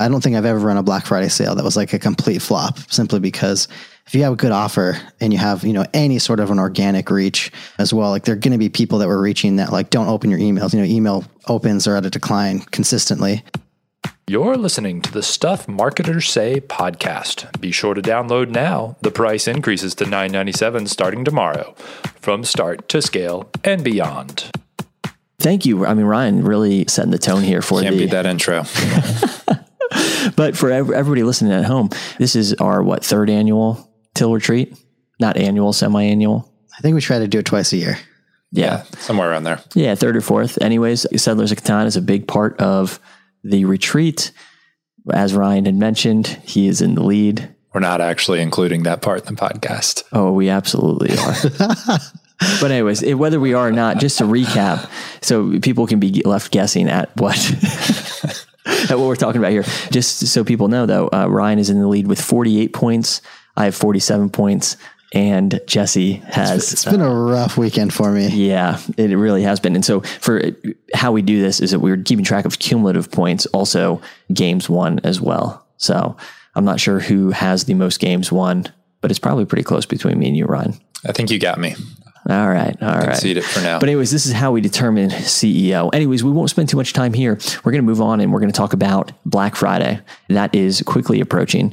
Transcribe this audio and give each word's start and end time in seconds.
I 0.00 0.08
don't 0.08 0.22
think 0.22 0.34
I've 0.34 0.46
ever 0.46 0.58
run 0.58 0.78
a 0.78 0.82
Black 0.82 1.04
Friday 1.04 1.28
sale 1.28 1.54
that 1.54 1.64
was 1.64 1.76
like 1.76 1.92
a 1.92 1.98
complete 1.98 2.40
flop 2.40 2.78
simply 2.90 3.20
because 3.20 3.68
if 4.06 4.14
you 4.14 4.22
have 4.22 4.32
a 4.32 4.36
good 4.36 4.50
offer 4.50 4.98
and 5.20 5.30
you 5.30 5.38
have, 5.38 5.62
you 5.62 5.74
know, 5.74 5.84
any 5.92 6.18
sort 6.18 6.40
of 6.40 6.50
an 6.50 6.58
organic 6.58 7.10
reach 7.10 7.52
as 7.78 7.92
well, 7.92 8.08
like 8.08 8.24
there 8.24 8.34
are 8.34 8.38
going 8.38 8.52
to 8.52 8.58
be 8.58 8.70
people 8.70 8.98
that 8.98 9.08
were 9.08 9.20
reaching 9.20 9.56
that 9.56 9.72
like 9.72 9.90
don't 9.90 10.08
open 10.08 10.30
your 10.30 10.38
emails, 10.38 10.72
you 10.72 10.80
know, 10.80 10.86
email 10.86 11.24
opens 11.48 11.86
are 11.86 11.96
at 11.96 12.06
a 12.06 12.10
decline 12.10 12.60
consistently. 12.70 13.44
You're 14.26 14.56
listening 14.56 15.02
to 15.02 15.12
the 15.12 15.22
Stuff 15.22 15.68
Marketers 15.68 16.28
Say 16.28 16.60
podcast. 16.60 17.60
Be 17.60 17.70
sure 17.70 17.94
to 17.94 18.00
download 18.00 18.48
now. 18.48 18.96
The 19.02 19.10
price 19.10 19.46
increases 19.46 19.94
to 19.96 20.04
$9.97 20.04 20.88
starting 20.88 21.24
tomorrow 21.24 21.74
from 22.20 22.44
start 22.44 22.88
to 22.88 23.02
scale 23.02 23.50
and 23.64 23.84
beyond. 23.84 24.50
Thank 25.40 25.66
you. 25.66 25.84
I 25.84 25.94
mean, 25.94 26.06
Ryan 26.06 26.44
really 26.44 26.86
setting 26.86 27.10
the 27.10 27.18
tone 27.18 27.42
here 27.42 27.60
for 27.60 27.80
Can't 27.80 27.96
the. 27.96 28.04
beat 28.04 28.10
that 28.12 28.26
intro. 28.26 28.64
But 30.36 30.56
for 30.56 30.70
everybody 30.70 31.22
listening 31.22 31.52
at 31.52 31.64
home, 31.64 31.90
this 32.18 32.36
is 32.36 32.54
our 32.54 32.82
what 32.82 33.04
third 33.04 33.30
annual 33.30 33.86
Till 34.14 34.32
retreat, 34.34 34.76
not 35.20 35.36
annual, 35.36 35.72
semi-annual. 35.72 36.52
I 36.76 36.80
think 36.82 36.94
we 36.96 37.00
try 37.00 37.20
to 37.20 37.28
do 37.28 37.38
it 37.38 37.46
twice 37.46 37.72
a 37.72 37.76
year. 37.76 37.96
Yeah, 38.52 38.82
Somewhere 38.98 39.30
around 39.30 39.44
there. 39.44 39.60
yeah, 39.74 39.94
third 39.94 40.16
or 40.16 40.20
fourth. 40.20 40.60
Anyways, 40.60 41.06
Settlers 41.22 41.52
of 41.52 41.58
Catan 41.58 41.86
is 41.86 41.96
a 41.96 42.02
big 42.02 42.26
part 42.26 42.60
of 42.60 42.98
the 43.44 43.64
retreat. 43.66 44.32
As 45.12 45.32
Ryan 45.32 45.66
had 45.66 45.76
mentioned, 45.76 46.26
he 46.44 46.66
is 46.66 46.82
in 46.82 46.96
the 46.96 47.04
lead. 47.04 47.54
We're 47.72 47.80
not 47.80 48.00
actually 48.00 48.40
including 48.40 48.82
that 48.82 49.00
part 49.02 49.28
in 49.28 49.34
the 49.36 49.40
podcast. 49.40 50.02
Oh, 50.12 50.32
we 50.32 50.48
absolutely 50.48 51.16
are. 51.16 51.98
but 52.60 52.72
anyways, 52.72 53.02
it, 53.04 53.14
whether 53.14 53.38
we 53.38 53.54
are 53.54 53.68
or 53.68 53.72
not, 53.72 53.98
just 53.98 54.18
to 54.18 54.24
recap, 54.24 54.90
so 55.22 55.60
people 55.60 55.86
can 55.86 56.00
be 56.00 56.20
left 56.24 56.50
guessing 56.50 56.88
at 56.88 57.16
what 57.16 57.36
at 58.88 58.90
what 58.98 59.06
we're 59.06 59.16
talking 59.16 59.40
about 59.40 59.52
here. 59.52 59.64
Just 59.90 60.26
so 60.28 60.44
people 60.44 60.68
know, 60.68 60.86
though, 60.86 61.08
uh, 61.12 61.26
Ryan 61.28 61.58
is 61.58 61.70
in 61.70 61.80
the 61.80 61.88
lead 61.88 62.06
with 62.06 62.20
48 62.20 62.72
points. 62.72 63.20
I 63.56 63.64
have 63.64 63.74
47 63.74 64.30
points, 64.30 64.76
and 65.12 65.60
Jesse 65.66 66.14
has. 66.26 66.72
It's 66.72 66.84
been 66.84 67.00
a 67.00 67.12
rough 67.12 67.56
weekend 67.56 67.92
for 67.92 68.10
me. 68.10 68.28
yeah, 68.28 68.80
it 68.96 69.16
really 69.16 69.42
has 69.42 69.60
been. 69.60 69.74
And 69.74 69.84
so, 69.84 70.00
for 70.00 70.40
how 70.94 71.12
we 71.12 71.22
do 71.22 71.40
this 71.40 71.60
is 71.60 71.72
that 71.72 71.80
we're 71.80 71.96
keeping 71.96 72.24
track 72.24 72.44
of 72.44 72.58
cumulative 72.58 73.10
points, 73.10 73.46
also 73.46 74.00
games 74.32 74.68
won 74.68 75.00
as 75.04 75.20
well. 75.20 75.66
So 75.76 76.16
I'm 76.54 76.64
not 76.64 76.78
sure 76.78 77.00
who 77.00 77.30
has 77.30 77.64
the 77.64 77.74
most 77.74 78.00
games 78.00 78.30
won, 78.30 78.66
but 79.00 79.10
it's 79.10 79.20
probably 79.20 79.46
pretty 79.46 79.64
close 79.64 79.86
between 79.86 80.18
me 80.18 80.28
and 80.28 80.36
you, 80.36 80.44
Ryan. 80.44 80.78
I 81.06 81.12
think 81.12 81.30
you 81.30 81.38
got 81.38 81.58
me. 81.58 81.74
All 82.28 82.48
right. 82.48 82.76
All 82.82 82.88
right. 82.88 83.04
Concede 83.04 83.38
it 83.38 83.44
for 83.44 83.60
now. 83.60 83.78
But 83.78 83.88
anyways, 83.88 84.10
this 84.10 84.26
is 84.26 84.32
how 84.32 84.52
we 84.52 84.60
determine 84.60 85.10
CEO. 85.10 85.90
Anyways, 85.94 86.22
we 86.22 86.30
won't 86.30 86.50
spend 86.50 86.68
too 86.68 86.76
much 86.76 86.92
time 86.92 87.14
here. 87.14 87.38
We're 87.64 87.72
going 87.72 87.82
to 87.82 87.86
move 87.86 88.00
on 88.00 88.20
and 88.20 88.32
we're 88.32 88.40
going 88.40 88.52
to 88.52 88.56
talk 88.56 88.72
about 88.72 89.12
Black 89.24 89.56
Friday. 89.56 90.00
That 90.28 90.54
is 90.54 90.82
quickly 90.82 91.20
approaching. 91.20 91.72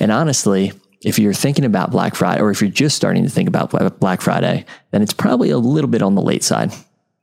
And 0.00 0.10
honestly, 0.10 0.72
if 1.02 1.18
you're 1.18 1.32
thinking 1.32 1.64
about 1.64 1.90
Black 1.90 2.16
Friday 2.16 2.40
or 2.42 2.50
if 2.50 2.60
you're 2.60 2.70
just 2.70 2.96
starting 2.96 3.22
to 3.22 3.30
think 3.30 3.48
about 3.48 4.00
Black 4.00 4.20
Friday, 4.20 4.64
then 4.90 5.00
it's 5.00 5.14
probably 5.14 5.50
a 5.50 5.58
little 5.58 5.90
bit 5.90 6.02
on 6.02 6.16
the 6.16 6.22
late 6.22 6.42
side. 6.42 6.72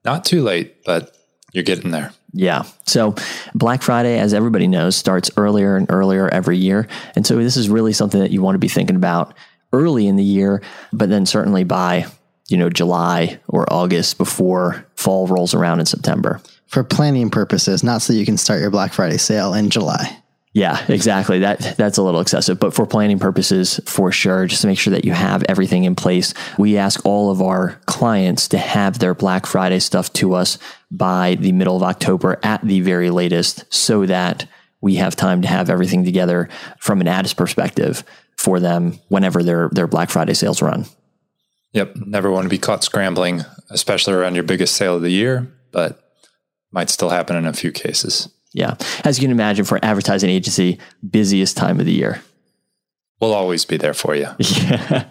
Not 0.05 0.23
too 0.23 0.41
late, 0.41 0.85
but 0.85 1.15
you're 1.51 1.63
getting 1.65 1.91
there. 1.91 2.13
Yeah. 2.31 2.63
So 2.85 3.15
Black 3.53 3.81
Friday, 3.81 4.17
as 4.17 4.33
everybody 4.33 4.67
knows, 4.67 4.95
starts 4.95 5.29
earlier 5.35 5.75
and 5.75 5.91
earlier 5.91 6.29
every 6.29 6.57
year. 6.57 6.87
And 7.15 7.27
so 7.27 7.35
this 7.35 7.57
is 7.57 7.69
really 7.69 7.91
something 7.91 8.21
that 8.21 8.31
you 8.31 8.41
want 8.41 8.55
to 8.55 8.59
be 8.59 8.69
thinking 8.69 8.95
about 8.95 9.33
early 9.73 10.07
in 10.07 10.15
the 10.15 10.23
year, 10.23 10.61
but 10.93 11.09
then 11.09 11.25
certainly 11.25 11.65
by, 11.65 12.05
you 12.51 12.57
know, 12.57 12.69
July 12.69 13.39
or 13.47 13.71
August 13.71 14.17
before 14.17 14.85
fall 14.95 15.27
rolls 15.27 15.53
around 15.53 15.79
in 15.79 15.85
September. 15.85 16.41
For 16.67 16.83
planning 16.83 17.29
purposes, 17.29 17.83
not 17.83 18.01
so 18.01 18.13
you 18.13 18.25
can 18.25 18.37
start 18.37 18.61
your 18.61 18.71
Black 18.71 18.93
Friday 18.93 19.17
sale 19.17 19.53
in 19.53 19.69
July. 19.69 20.17
Yeah, 20.53 20.83
exactly. 20.89 21.39
That 21.39 21.77
that's 21.77 21.97
a 21.97 22.03
little 22.03 22.19
excessive, 22.19 22.59
but 22.59 22.73
for 22.73 22.85
planning 22.85 23.19
purposes, 23.19 23.79
for 23.85 24.11
sure, 24.11 24.47
just 24.47 24.61
to 24.61 24.67
make 24.67 24.77
sure 24.77 24.91
that 24.91 25.05
you 25.05 25.13
have 25.13 25.43
everything 25.47 25.85
in 25.85 25.95
place. 25.95 26.33
We 26.57 26.77
ask 26.77 27.05
all 27.05 27.31
of 27.31 27.41
our 27.41 27.79
clients 27.85 28.49
to 28.49 28.57
have 28.57 28.99
their 28.99 29.13
Black 29.13 29.45
Friday 29.45 29.79
stuff 29.79 30.11
to 30.13 30.33
us 30.33 30.57
by 30.89 31.35
the 31.35 31.53
middle 31.53 31.77
of 31.77 31.83
October 31.83 32.37
at 32.43 32.61
the 32.63 32.81
very 32.81 33.09
latest, 33.11 33.63
so 33.73 34.05
that 34.07 34.45
we 34.81 34.95
have 34.95 35.15
time 35.15 35.41
to 35.43 35.47
have 35.47 35.69
everything 35.69 36.03
together 36.03 36.49
from 36.79 36.99
an 36.99 37.07
ads 37.07 37.33
perspective 37.33 38.03
for 38.35 38.59
them 38.59 38.99
whenever 39.07 39.43
their 39.43 39.69
their 39.69 39.87
Black 39.87 40.09
Friday 40.09 40.33
sales 40.33 40.61
run. 40.61 40.85
Yep. 41.73 41.95
Never 42.05 42.31
want 42.31 42.45
to 42.45 42.49
be 42.49 42.57
caught 42.57 42.83
scrambling, 42.83 43.43
especially 43.69 44.13
around 44.13 44.35
your 44.35 44.43
biggest 44.43 44.75
sale 44.75 44.97
of 44.97 45.01
the 45.01 45.11
year, 45.11 45.51
but 45.71 46.13
might 46.71 46.89
still 46.89 47.09
happen 47.09 47.35
in 47.35 47.45
a 47.45 47.53
few 47.53 47.71
cases. 47.71 48.29
Yeah, 48.53 48.75
as 49.05 49.17
you 49.17 49.23
can 49.23 49.31
imagine, 49.31 49.63
for 49.63 49.77
an 49.77 49.85
advertising 49.85 50.29
agency, 50.29 50.77
busiest 51.09 51.55
time 51.55 51.79
of 51.79 51.85
the 51.85 51.93
year. 51.93 52.21
We'll 53.21 53.33
always 53.33 53.65
be 53.65 53.77
there 53.77 53.93
for 53.93 54.15
you. 54.15 54.27
Yeah. 54.39 55.05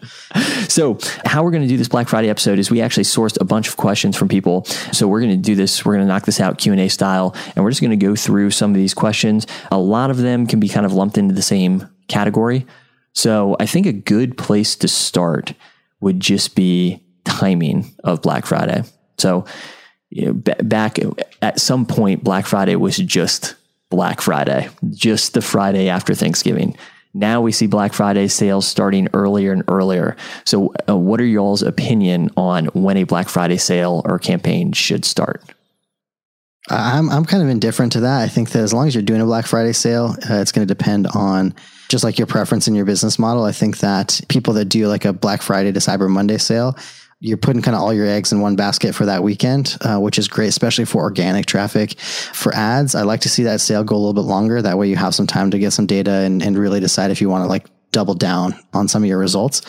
So, 0.69 0.99
how 1.25 1.43
we're 1.43 1.51
going 1.51 1.63
to 1.63 1.69
do 1.69 1.77
this 1.77 1.89
Black 1.89 2.09
Friday 2.09 2.29
episode 2.29 2.59
is 2.61 2.71
we 2.71 2.81
actually 2.81 3.03
sourced 3.05 3.37
a 3.41 3.45
bunch 3.45 3.67
of 3.67 3.77
questions 3.77 4.17
from 4.17 4.29
people. 4.29 4.65
So, 4.93 5.09
we're 5.09 5.21
going 5.21 5.33
to 5.33 5.37
do 5.37 5.55
this. 5.57 5.85
We're 5.85 5.95
going 5.95 6.07
to 6.07 6.09
knock 6.09 6.27
this 6.27 6.41
out 6.41 6.59
Q 6.59 6.73
and 6.73 6.81
A 6.81 6.89
style, 6.89 7.35
and 7.57 7.65
we're 7.65 7.71
just 7.71 7.81
going 7.81 7.91
to 7.91 7.97
go 7.97 8.15
through 8.15 8.51
some 8.51 8.71
of 8.71 8.77
these 8.77 8.95
questions. 8.95 9.47
A 9.73 9.79
lot 9.79 10.11
of 10.11 10.19
them 10.19 10.47
can 10.47 10.61
be 10.61 10.69
kind 10.69 10.87
of 10.87 10.93
lumped 10.93 11.19
into 11.19 11.35
the 11.35 11.43
same 11.43 11.89
category. 12.09 12.67
So, 13.15 13.57
I 13.59 13.67
think 13.67 13.87
a 13.87 13.93
good 13.93 14.37
place 14.39 14.77
to 14.77 14.89
start 14.89 15.55
would 16.01 16.21
just 16.21 16.55
be 16.55 17.03
timing 17.25 17.95
of 18.05 18.23
Black 18.23 18.47
Friday. 18.47 18.83
So, 19.19 19.45
you 20.11 20.27
know, 20.27 20.33
ba- 20.35 20.63
back 20.63 20.99
at 21.43 21.61
some 21.61 21.87
point, 21.87 22.25
Black 22.25 22.47
Friday 22.47 22.77
was 22.77 22.97
just 22.97 23.55
Black 23.91 24.21
Friday, 24.21 24.69
just 24.91 25.35
the 25.35 25.43
Friday 25.43 25.89
after 25.89 26.15
Thanksgiving. 26.15 26.77
Now 27.13 27.41
we 27.41 27.51
see 27.51 27.67
Black 27.67 27.93
Friday 27.93 28.29
sales 28.29 28.67
starting 28.67 29.09
earlier 29.15 29.53
and 29.53 29.65
earlier. 29.69 30.17
So, 30.45 30.73
uh, 30.89 30.97
what 30.97 31.21
are 31.21 31.27
y'all's 31.27 31.63
opinion 31.63 32.31
on 32.37 32.67
when 32.67 32.97
a 32.97 33.05
Black 33.05 33.29
Friday 33.29 33.57
sale 33.57 34.03
or 34.05 34.19
campaign 34.19 34.73
should 34.73 35.05
start? 35.05 35.43
I'm 36.71 37.11
I'm 37.11 37.25
kind 37.25 37.43
of 37.43 37.49
indifferent 37.49 37.93
to 37.93 38.01
that. 38.01 38.23
I 38.23 38.29
think 38.29 38.51
that 38.51 38.63
as 38.63 38.73
long 38.73 38.87
as 38.87 38.95
you're 38.95 39.03
doing 39.03 39.21
a 39.21 39.27
Black 39.27 39.47
Friday 39.47 39.73
sale, 39.73 40.17
uh, 40.31 40.35
it's 40.35 40.53
going 40.53 40.67
to 40.67 40.73
depend 40.75 41.07
on 41.09 41.55
just 41.89 42.05
like 42.05 42.19
your 42.19 42.27
preference 42.27 42.69
in 42.69 42.75
your 42.75 42.85
business 42.85 43.19
model. 43.19 43.45
I 43.45 43.53
think 43.53 43.79
that 43.79 44.21
people 44.29 44.55
that 44.55 44.67
do 44.67 44.87
like 44.87 45.05
a 45.05 45.13
Black 45.13 45.43
Friday 45.43 45.73
to 45.73 45.81
Cyber 45.81 46.09
Monday 46.09 46.39
sale, 46.39 46.77
you're 47.19 47.37
putting 47.37 47.61
kind 47.61 47.75
of 47.75 47.83
all 47.83 47.93
your 47.93 48.07
eggs 48.07 48.33
in 48.33 48.41
one 48.41 48.57
basket 48.57 48.95
for 48.95 49.07
that 49.07 49.23
weekend, 49.23 49.77
uh, 49.81 49.99
which 49.99 50.19
is 50.19 50.29
great, 50.29 50.49
especially 50.49 50.85
for 50.85 51.03
organic 51.03 51.47
traffic. 51.47 51.99
For 51.99 52.55
ads, 52.55 52.95
I 52.95 53.03
like 53.03 53.21
to 53.23 53.29
see 53.29 53.43
that 53.43 53.61
sale 53.61 53.83
go 53.83 53.97
a 53.97 53.99
little 53.99 54.15
bit 54.15 54.21
longer. 54.21 54.63
That 54.63 54.79
way, 54.79 54.89
you 54.89 54.97
have 54.97 55.15
some 55.15 55.27
time 55.27 55.51
to 55.51 55.59
get 55.59 55.73
some 55.73 55.87
data 55.87 56.11
and, 56.11 56.43
and 56.43 56.57
really 56.57 56.81
decide 56.81 57.11
if 57.11 57.21
you 57.21 57.29
want 57.29 57.45
to 57.45 57.49
like 57.49 57.67
double 57.93 58.15
down 58.15 58.55
on 58.73 58.89
some 58.89 59.03
of 59.03 59.09
your 59.09 59.19
results. 59.19 59.63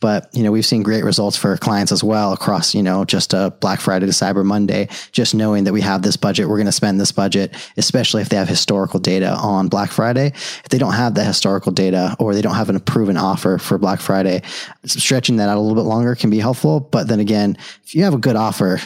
But, 0.00 0.28
you 0.32 0.42
know, 0.42 0.50
we've 0.50 0.66
seen 0.66 0.82
great 0.82 1.04
results 1.04 1.36
for 1.36 1.56
clients 1.56 1.92
as 1.92 2.02
well 2.02 2.32
across, 2.32 2.74
you 2.74 2.82
know, 2.82 3.04
just 3.04 3.34
a 3.34 3.54
Black 3.60 3.80
Friday 3.80 4.06
to 4.06 4.12
Cyber 4.12 4.44
Monday, 4.44 4.88
just 5.12 5.34
knowing 5.34 5.64
that 5.64 5.72
we 5.72 5.80
have 5.80 6.02
this 6.02 6.16
budget, 6.16 6.48
we're 6.48 6.56
going 6.56 6.66
to 6.66 6.72
spend 6.72 7.00
this 7.00 7.12
budget, 7.12 7.54
especially 7.76 8.22
if 8.22 8.28
they 8.28 8.36
have 8.36 8.48
historical 8.48 9.00
data 9.00 9.32
on 9.34 9.68
Black 9.68 9.90
Friday. 9.90 10.28
If 10.28 10.68
they 10.70 10.78
don't 10.78 10.94
have 10.94 11.14
the 11.14 11.24
historical 11.24 11.72
data 11.72 12.16
or 12.18 12.34
they 12.34 12.42
don't 12.42 12.54
have 12.54 12.70
an 12.70 12.80
proven 12.80 13.16
offer 13.16 13.58
for 13.58 13.78
Black 13.78 14.00
Friday, 14.00 14.42
stretching 14.84 15.36
that 15.36 15.48
out 15.48 15.58
a 15.58 15.60
little 15.60 15.76
bit 15.76 15.88
longer 15.88 16.14
can 16.14 16.30
be 16.30 16.38
helpful. 16.38 16.80
But 16.80 17.08
then 17.08 17.20
again, 17.20 17.56
if 17.84 17.94
you 17.94 18.04
have 18.04 18.14
a 18.14 18.18
good 18.18 18.36
offer, 18.36 18.80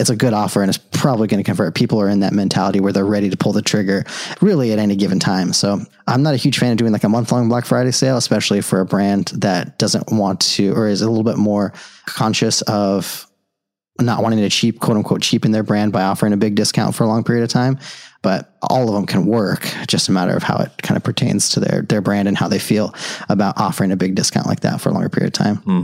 it's 0.00 0.10
a 0.10 0.16
good 0.16 0.32
offer 0.32 0.62
and 0.62 0.70
it's 0.70 0.78
probably 0.78 1.28
going 1.28 1.42
to 1.42 1.46
convert. 1.46 1.74
People 1.74 2.00
are 2.00 2.08
in 2.08 2.20
that 2.20 2.32
mentality 2.32 2.80
where 2.80 2.92
they're 2.92 3.04
ready 3.04 3.28
to 3.28 3.36
pull 3.36 3.52
the 3.52 3.60
trigger 3.60 4.04
really 4.40 4.72
at 4.72 4.78
any 4.78 4.96
given 4.96 5.20
time. 5.20 5.52
So 5.52 5.78
I'm 6.06 6.22
not 6.22 6.32
a 6.32 6.38
huge 6.38 6.58
fan 6.58 6.72
of 6.72 6.78
doing 6.78 6.92
like 6.92 7.04
a 7.04 7.08
month 7.08 7.30
long 7.30 7.50
Black 7.50 7.66
Friday 7.66 7.90
sale, 7.90 8.16
especially 8.16 8.62
for 8.62 8.80
a 8.80 8.86
brand 8.86 9.26
that 9.36 9.78
doesn't 9.78 10.10
want 10.10 10.40
to 10.40 10.72
or 10.72 10.88
is 10.88 11.02
a 11.02 11.08
little 11.08 11.22
bit 11.22 11.36
more 11.36 11.74
conscious 12.06 12.62
of 12.62 13.26
not 14.00 14.22
wanting 14.22 14.38
to 14.38 14.48
cheap, 14.48 14.80
quote 14.80 14.96
unquote, 14.96 15.20
cheapen 15.20 15.52
their 15.52 15.62
brand 15.62 15.92
by 15.92 16.02
offering 16.02 16.32
a 16.32 16.38
big 16.38 16.54
discount 16.54 16.94
for 16.94 17.04
a 17.04 17.06
long 17.06 17.22
period 17.22 17.42
of 17.42 17.50
time. 17.50 17.78
But 18.22 18.56
all 18.62 18.88
of 18.88 18.94
them 18.94 19.04
can 19.04 19.26
work, 19.26 19.68
just 19.86 20.08
a 20.08 20.12
matter 20.12 20.34
of 20.34 20.42
how 20.42 20.58
it 20.58 20.70
kind 20.82 20.96
of 20.96 21.04
pertains 21.04 21.50
to 21.50 21.60
their 21.60 21.82
their 21.82 22.00
brand 22.00 22.26
and 22.28 22.36
how 22.36 22.48
they 22.48 22.58
feel 22.58 22.94
about 23.28 23.58
offering 23.58 23.92
a 23.92 23.96
big 23.96 24.14
discount 24.14 24.46
like 24.46 24.60
that 24.60 24.80
for 24.80 24.88
a 24.88 24.92
longer 24.92 25.08
period 25.08 25.28
of 25.28 25.32
time. 25.32 25.56
Hmm. 25.56 25.82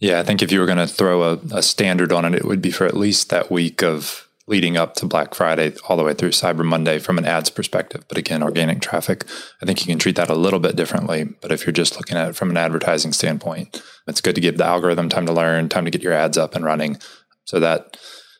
Yeah, 0.00 0.18
I 0.18 0.22
think 0.22 0.42
if 0.42 0.50
you 0.50 0.60
were 0.60 0.66
going 0.66 0.78
to 0.78 0.86
throw 0.86 1.22
a, 1.22 1.38
a 1.52 1.62
standard 1.62 2.10
on 2.10 2.24
it, 2.24 2.34
it 2.34 2.44
would 2.44 2.62
be 2.62 2.70
for 2.70 2.86
at 2.86 2.96
least 2.96 3.28
that 3.28 3.50
week 3.50 3.82
of 3.82 4.26
leading 4.46 4.76
up 4.76 4.94
to 4.96 5.06
Black 5.06 5.34
Friday, 5.34 5.74
all 5.88 5.96
the 5.96 6.02
way 6.02 6.12
through 6.12 6.30
Cyber 6.30 6.64
Monday 6.64 6.98
from 6.98 7.18
an 7.18 7.24
ads 7.24 7.50
perspective. 7.50 8.04
But 8.08 8.18
again, 8.18 8.42
organic 8.42 8.80
traffic, 8.80 9.24
I 9.62 9.66
think 9.66 9.80
you 9.80 9.86
can 9.86 10.00
treat 10.00 10.16
that 10.16 10.28
a 10.28 10.34
little 10.34 10.58
bit 10.58 10.74
differently. 10.74 11.24
But 11.40 11.52
if 11.52 11.64
you're 11.64 11.72
just 11.72 11.96
looking 11.96 12.16
at 12.16 12.30
it 12.30 12.36
from 12.36 12.50
an 12.50 12.56
advertising 12.56 13.12
standpoint, 13.12 13.80
it's 14.08 14.20
good 14.20 14.34
to 14.34 14.40
give 14.40 14.58
the 14.58 14.64
algorithm 14.64 15.08
time 15.08 15.26
to 15.26 15.32
learn, 15.32 15.68
time 15.68 15.84
to 15.84 15.90
get 15.90 16.02
your 16.02 16.14
ads 16.14 16.36
up 16.36 16.56
and 16.56 16.64
running. 16.64 16.98
So 17.44 17.60
that 17.60 17.96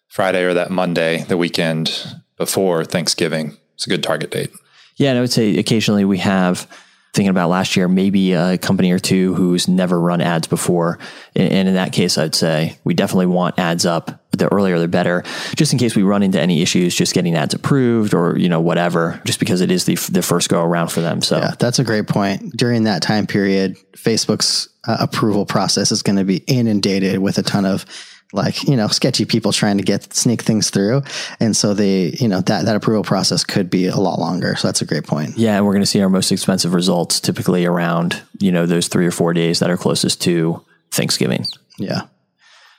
Friday 0.08 0.42
or 0.42 0.54
that 0.54 0.70
Monday, 0.70 1.22
the 1.22 1.36
weekend 1.36 2.16
before 2.36 2.84
Thanksgiving, 2.84 3.58
it's 3.74 3.86
a 3.86 3.90
good 3.90 4.02
target 4.02 4.32
date. 4.32 4.50
Yeah, 4.96 5.10
and 5.10 5.18
I 5.18 5.20
would 5.20 5.32
say 5.32 5.56
occasionally 5.58 6.04
we 6.04 6.18
have 6.18 6.66
thinking 7.12 7.30
about 7.30 7.50
last 7.50 7.76
year, 7.76 7.88
maybe 7.88 8.32
a 8.32 8.56
company 8.56 8.92
or 8.92 8.98
two 8.98 9.34
who's 9.34 9.66
never 9.66 9.98
run 9.98 10.20
ads 10.20 10.46
before. 10.46 10.98
And 11.34 11.68
in 11.68 11.74
that 11.74 11.92
case, 11.92 12.16
I'd 12.16 12.34
say 12.34 12.78
we 12.84 12.94
definitely 12.94 13.26
want 13.26 13.58
ads 13.58 13.84
up 13.84 14.20
the 14.30 14.52
earlier 14.52 14.78
the 14.78 14.86
better, 14.86 15.24
just 15.56 15.72
in 15.72 15.78
case 15.78 15.96
we 15.96 16.02
run 16.02 16.22
into 16.22 16.40
any 16.40 16.62
issues 16.62 16.94
just 16.94 17.14
getting 17.14 17.34
ads 17.34 17.52
approved 17.52 18.14
or, 18.14 18.38
you 18.38 18.48
know, 18.48 18.60
whatever, 18.60 19.20
just 19.24 19.40
because 19.40 19.60
it 19.60 19.70
is 19.70 19.86
the, 19.86 19.96
the 20.10 20.22
first 20.22 20.48
go 20.48 20.62
around 20.62 20.88
for 20.88 21.00
them. 21.00 21.20
So 21.20 21.38
Yeah, 21.38 21.54
that's 21.58 21.80
a 21.80 21.84
great 21.84 22.06
point. 22.06 22.56
During 22.56 22.84
that 22.84 23.02
time 23.02 23.26
period, 23.26 23.76
Facebook's 23.92 24.68
uh, 24.86 24.98
approval 25.00 25.46
process 25.46 25.90
is 25.90 26.02
going 26.02 26.16
to 26.16 26.24
be 26.24 26.38
inundated 26.46 27.18
with 27.18 27.38
a 27.38 27.42
ton 27.42 27.64
of 27.64 27.84
like, 28.32 28.62
you 28.64 28.76
know, 28.76 28.88
sketchy 28.88 29.24
people 29.24 29.52
trying 29.52 29.78
to 29.78 29.82
get 29.82 30.14
sneak 30.14 30.42
things 30.42 30.70
through. 30.70 31.02
And 31.40 31.56
so 31.56 31.74
they, 31.74 32.10
you 32.20 32.28
know, 32.28 32.40
that 32.42 32.64
that 32.64 32.76
approval 32.76 33.02
process 33.02 33.44
could 33.44 33.70
be 33.70 33.86
a 33.86 33.96
lot 33.96 34.18
longer. 34.18 34.54
So 34.56 34.68
that's 34.68 34.82
a 34.82 34.86
great 34.86 35.04
point. 35.04 35.36
Yeah, 35.36 35.56
and 35.56 35.66
we're 35.66 35.72
going 35.72 35.82
to 35.82 35.86
see 35.86 36.00
our 36.00 36.08
most 36.08 36.30
expensive 36.30 36.74
results 36.74 37.20
typically 37.20 37.66
around, 37.66 38.22
you 38.38 38.52
know, 38.52 38.66
those 38.66 38.88
3 38.88 39.06
or 39.06 39.10
4 39.10 39.32
days 39.34 39.58
that 39.58 39.70
are 39.70 39.76
closest 39.76 40.20
to 40.22 40.64
Thanksgiving. 40.90 41.44
Yeah. 41.78 42.02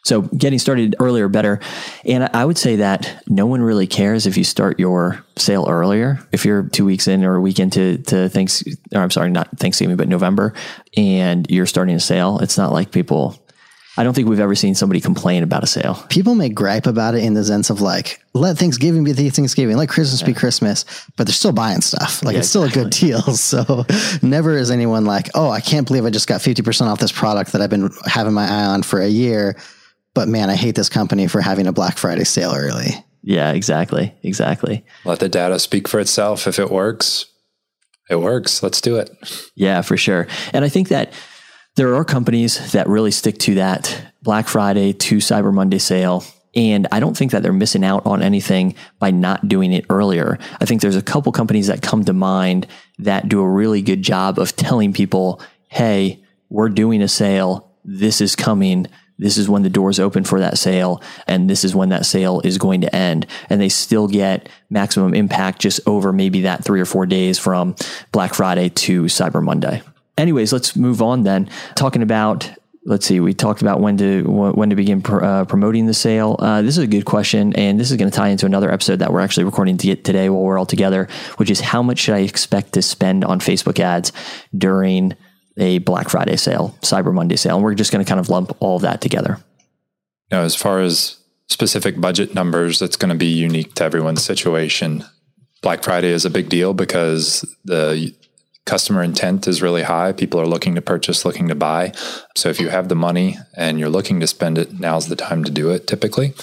So 0.03 0.21
getting 0.21 0.57
started 0.57 0.95
earlier 0.99 1.27
better. 1.27 1.59
And 2.05 2.23
I 2.33 2.43
would 2.43 2.57
say 2.57 2.77
that 2.77 3.21
no 3.27 3.45
one 3.45 3.61
really 3.61 3.85
cares 3.85 4.25
if 4.25 4.35
you 4.35 4.43
start 4.43 4.79
your 4.79 5.23
sale 5.35 5.67
earlier. 5.69 6.19
If 6.31 6.43
you're 6.43 6.63
two 6.63 6.85
weeks 6.85 7.07
in 7.07 7.23
or 7.23 7.35
a 7.35 7.41
week 7.41 7.59
into 7.59 7.99
to 7.99 8.27
thanks 8.29 8.63
or 8.93 9.01
I'm 9.01 9.11
sorry, 9.11 9.29
not 9.29 9.59
Thanksgiving, 9.59 9.97
but 9.97 10.07
November, 10.07 10.55
and 10.97 11.45
you're 11.51 11.67
starting 11.67 11.95
a 11.95 11.99
sale, 11.99 12.39
it's 12.39 12.57
not 12.57 12.71
like 12.71 12.91
people 12.91 13.37
I 13.97 14.03
don't 14.03 14.13
think 14.13 14.29
we've 14.29 14.39
ever 14.39 14.55
seen 14.55 14.73
somebody 14.73 15.01
complain 15.01 15.43
about 15.43 15.63
a 15.63 15.67
sale. 15.67 16.05
People 16.09 16.33
may 16.33 16.47
gripe 16.47 16.87
about 16.87 17.13
it 17.13 17.23
in 17.23 17.33
the 17.33 17.43
sense 17.43 17.69
of 17.69 17.81
like, 17.81 18.23
let 18.33 18.57
Thanksgiving 18.57 19.03
be 19.03 19.11
Thanksgiving, 19.11 19.75
let 19.75 19.89
Christmas 19.89 20.23
be 20.23 20.33
Christmas, 20.33 20.85
but 21.17 21.27
they're 21.27 21.33
still 21.33 21.51
buying 21.51 21.81
stuff. 21.81 22.23
Like 22.23 22.33
Yeah, 22.33 22.39
it's 22.39 22.49
still 22.49 22.63
a 22.63 22.69
good 22.69 22.89
deal. 22.89 23.21
So 23.41 23.85
never 24.21 24.55
is 24.55 24.71
anyone 24.71 25.05
like, 25.05 25.29
oh, 25.35 25.49
I 25.49 25.59
can't 25.59 25.85
believe 25.85 26.05
I 26.05 26.09
just 26.09 26.27
got 26.27 26.41
50% 26.41 26.87
off 26.87 26.99
this 26.99 27.11
product 27.11 27.51
that 27.51 27.61
I've 27.61 27.69
been 27.69 27.89
having 28.05 28.33
my 28.33 28.45
eye 28.45 28.65
on 28.65 28.83
for 28.83 29.01
a 29.01 29.07
year. 29.07 29.57
But 30.13 30.27
man, 30.27 30.49
I 30.49 30.55
hate 30.55 30.75
this 30.75 30.89
company 30.89 31.27
for 31.27 31.41
having 31.41 31.67
a 31.67 31.73
Black 31.73 31.97
Friday 31.97 32.23
sale 32.23 32.53
early. 32.55 33.03
Yeah, 33.23 33.51
exactly. 33.51 34.13
Exactly. 34.23 34.85
Let 35.05 35.19
the 35.19 35.29
data 35.29 35.59
speak 35.59 35.87
for 35.87 35.99
itself. 35.99 36.47
If 36.47 36.59
it 36.59 36.71
works, 36.71 37.25
it 38.09 38.17
works. 38.17 38.63
Let's 38.63 38.81
do 38.81 38.97
it. 38.97 39.09
Yeah, 39.55 39.81
for 39.81 39.97
sure. 39.97 40.27
And 40.53 40.65
I 40.65 40.69
think 40.69 40.89
that 40.89 41.13
there 41.75 41.95
are 41.95 42.03
companies 42.03 42.73
that 42.73 42.87
really 42.87 43.11
stick 43.11 43.37
to 43.39 43.55
that 43.55 44.11
Black 44.21 44.47
Friday 44.47 44.93
to 44.93 45.17
Cyber 45.17 45.53
Monday 45.53 45.77
sale. 45.77 46.23
And 46.53 46.85
I 46.91 46.99
don't 46.99 47.15
think 47.15 47.31
that 47.31 47.43
they're 47.43 47.53
missing 47.53 47.85
out 47.85 48.05
on 48.05 48.21
anything 48.21 48.75
by 48.99 49.11
not 49.11 49.47
doing 49.47 49.71
it 49.71 49.85
earlier. 49.89 50.37
I 50.59 50.65
think 50.65 50.81
there's 50.81 50.97
a 50.97 51.01
couple 51.01 51.31
companies 51.31 51.67
that 51.67 51.81
come 51.81 52.03
to 52.05 52.13
mind 52.13 52.67
that 52.99 53.29
do 53.29 53.39
a 53.39 53.49
really 53.49 53.81
good 53.81 54.01
job 54.01 54.37
of 54.37 54.55
telling 54.55 54.91
people, 54.91 55.41
hey, 55.69 56.21
we're 56.49 56.69
doing 56.69 57.01
a 57.01 57.07
sale. 57.07 57.71
This 57.85 58.19
is 58.19 58.35
coming. 58.35 58.87
This 59.17 59.37
is 59.37 59.47
when 59.47 59.63
the 59.63 59.69
doors 59.69 59.99
open 59.99 60.25
for 60.25 60.41
that 60.41 60.57
sale. 60.57 61.01
And 61.25 61.49
this 61.49 61.63
is 61.63 61.73
when 61.73 61.89
that 61.89 62.05
sale 62.05 62.41
is 62.43 62.57
going 62.57 62.81
to 62.81 62.93
end. 62.93 63.27
And 63.49 63.61
they 63.61 63.69
still 63.69 64.09
get 64.09 64.49
maximum 64.69 65.13
impact 65.13 65.61
just 65.61 65.79
over 65.87 66.11
maybe 66.11 66.41
that 66.41 66.65
three 66.65 66.81
or 66.81 66.85
four 66.85 67.05
days 67.05 67.39
from 67.39 67.75
Black 68.11 68.33
Friday 68.33 68.67
to 68.69 69.03
Cyber 69.03 69.41
Monday 69.41 69.83
anyways, 70.21 70.53
let's 70.53 70.75
move 70.75 71.01
on 71.01 71.23
then. 71.23 71.49
Talking 71.75 72.01
about 72.01 72.49
let's 72.85 73.05
see, 73.05 73.19
we 73.19 73.33
talked 73.33 73.61
about 73.61 73.79
when 73.79 73.97
to 73.97 74.23
when 74.23 74.69
to 74.69 74.75
begin 74.75 75.01
pr- 75.01 75.23
uh, 75.23 75.45
promoting 75.45 75.85
the 75.85 75.93
sale. 75.93 76.35
Uh, 76.39 76.61
this 76.61 76.77
is 76.77 76.83
a 76.83 76.87
good 76.87 77.05
question, 77.05 77.53
and 77.53 77.79
this 77.79 77.91
is 77.91 77.97
going 77.97 78.09
to 78.09 78.15
tie 78.15 78.29
into 78.29 78.45
another 78.45 78.71
episode 78.71 78.99
that 78.99 79.11
we're 79.11 79.21
actually 79.21 79.43
recording 79.43 79.77
to 79.77 79.95
today 79.95 80.29
while 80.29 80.41
we're 80.41 80.57
all 80.57 80.65
together, 80.65 81.07
which 81.37 81.49
is 81.49 81.59
how 81.59 81.83
much 81.83 81.99
should 81.99 82.15
I 82.15 82.19
expect 82.19 82.73
to 82.73 82.81
spend 82.81 83.23
on 83.23 83.39
Facebook 83.39 83.79
ads 83.79 84.11
during 84.57 85.15
a 85.57 85.79
Black 85.79 86.09
Friday 86.09 86.37
sale, 86.37 86.75
Cyber 86.81 87.13
Monday 87.13 87.35
sale, 87.35 87.55
and 87.55 87.63
we're 87.63 87.75
just 87.75 87.91
going 87.91 88.03
to 88.03 88.09
kind 88.09 88.19
of 88.19 88.29
lump 88.29 88.55
all 88.59 88.77
of 88.77 88.81
that 88.83 89.01
together. 89.01 89.37
Now, 90.31 90.41
as 90.41 90.55
far 90.55 90.79
as 90.79 91.17
specific 91.47 91.99
budget 91.99 92.33
numbers, 92.33 92.79
that's 92.79 92.95
going 92.95 93.09
to 93.09 93.15
be 93.15 93.27
unique 93.27 93.75
to 93.75 93.83
everyone's 93.83 94.23
situation. 94.23 95.03
Black 95.61 95.83
Friday 95.83 96.09
is 96.09 96.25
a 96.25 96.29
big 96.29 96.49
deal 96.49 96.73
because 96.73 97.45
the 97.65 98.15
customer 98.65 99.03
intent 99.03 99.47
is 99.47 99.61
really 99.61 99.83
high. 99.83 100.11
People 100.11 100.39
are 100.39 100.47
looking 100.47 100.75
to 100.75 100.81
purchase, 100.81 101.25
looking 101.25 101.47
to 101.47 101.55
buy. 101.55 101.91
So 102.35 102.49
if 102.49 102.59
you 102.59 102.69
have 102.69 102.89
the 102.89 102.95
money 102.95 103.37
and 103.55 103.79
you're 103.79 103.89
looking 103.89 104.19
to 104.19 104.27
spend 104.27 104.57
it, 104.57 104.79
now's 104.79 105.07
the 105.07 105.15
time 105.15 105.43
to 105.43 105.51
do 105.51 105.69
it 105.71 105.87
typically. 105.87 106.33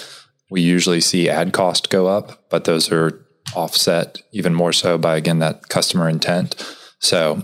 We 0.49 0.61
usually 0.61 1.01
see 1.01 1.29
ad 1.29 1.53
cost 1.53 1.89
go 1.89 2.07
up, 2.07 2.49
but 2.49 2.65
those 2.65 2.91
are 2.91 3.25
offset 3.55 4.21
even 4.31 4.53
more 4.53 4.73
so 4.73 4.97
by, 4.97 5.15
again, 5.15 5.39
that 5.39 5.69
customer 5.69 6.09
intent. 6.09 6.55
So 6.99 7.43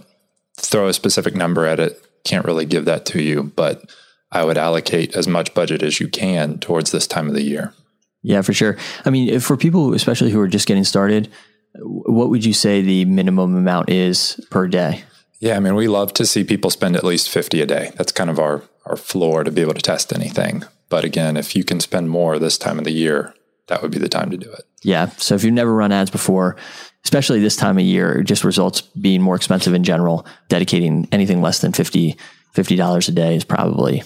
throw 0.60 0.88
a 0.88 0.94
specific 0.94 1.36
number 1.36 1.66
at 1.66 1.80
it. 1.80 2.02
Can't 2.24 2.46
really 2.46 2.66
give 2.66 2.86
that 2.86 3.06
to 3.08 3.22
you, 3.22 3.44
but 3.56 3.84
I 4.32 4.44
would 4.44 4.58
allocate 4.58 5.16
as 5.16 5.28
much 5.28 5.54
budget 5.54 5.84
as 5.84 6.00
you 6.00 6.08
can 6.08 6.60
towards 6.60 6.92
this 6.92 7.08
time 7.08 7.28
of 7.28 7.36
the 7.36 7.44
year. 7.44 7.74
Yeah, 8.24 8.42
for 8.42 8.54
sure. 8.54 8.76
I 9.06 9.12
mean, 9.12 9.40
for 9.40 9.56
people, 9.56 9.94
especially 9.94 10.32
who 10.32 10.42
are 10.42 10.48
just 10.48 10.68
getting 10.68 10.84
started, 10.84 11.30
what 11.80 12.30
would 12.30 12.46
you 12.46 12.54
say 12.54 12.82
the 12.82 13.06
minimum 13.06 13.56
amount 13.56 13.90
is 13.90 14.40
per 14.50 14.68
day? 14.68 15.04
Yeah, 15.40 15.58
I 15.58 15.60
mean, 15.60 15.76
we 15.76 15.88
love 15.88 16.14
to 16.14 16.26
see 16.26 16.44
people 16.44 16.70
spend 16.70 16.96
at 16.96 17.04
least 17.04 17.30
50 17.30 17.62
a 17.62 17.66
day. 17.66 17.92
That's 17.96 18.12
kind 18.12 18.30
of 18.30 18.40
our, 18.40 18.64
our 18.86 18.96
floor 18.96 19.44
to 19.44 19.52
be 19.52 19.62
able 19.62 19.74
to 19.74 19.82
test 19.82 20.14
anything. 20.14 20.64
But 20.90 21.04
again, 21.04 21.36
if 21.38 21.56
you 21.56 21.64
can 21.64 21.80
spend 21.80 22.10
more 22.10 22.40
this 22.40 22.58
time 22.58 22.80
of 22.80 22.86
the 22.86 22.92
year, 22.92 23.34
that 23.68 23.82
would 23.82 23.92
be 23.92 23.98
the 23.98 24.10
time 24.10 24.32
to 24.32 24.38
do 24.38 24.52
it. 24.52 24.64
Yeah. 24.84 25.08
So 25.18 25.36
if 25.36 25.44
you've 25.44 25.54
never 25.54 25.74
run 25.74 25.92
ads 25.92 26.12
before, 26.12 26.56
especially 27.04 27.40
this 27.40 27.56
time 27.56 27.78
of 27.78 27.84
year, 27.84 28.24
just 28.24 28.44
results 28.44 28.82
being 28.82 29.22
more 29.22 29.36
expensive 29.36 29.74
in 29.74 29.84
general, 29.84 30.26
dedicating 30.48 31.08
anything 31.12 31.42
less 31.42 31.60
than 31.60 31.74
50 31.74 32.18
$50 32.56 33.10
a 33.10 33.12
day 33.12 33.36
is 33.36 33.44
probably 33.44 34.04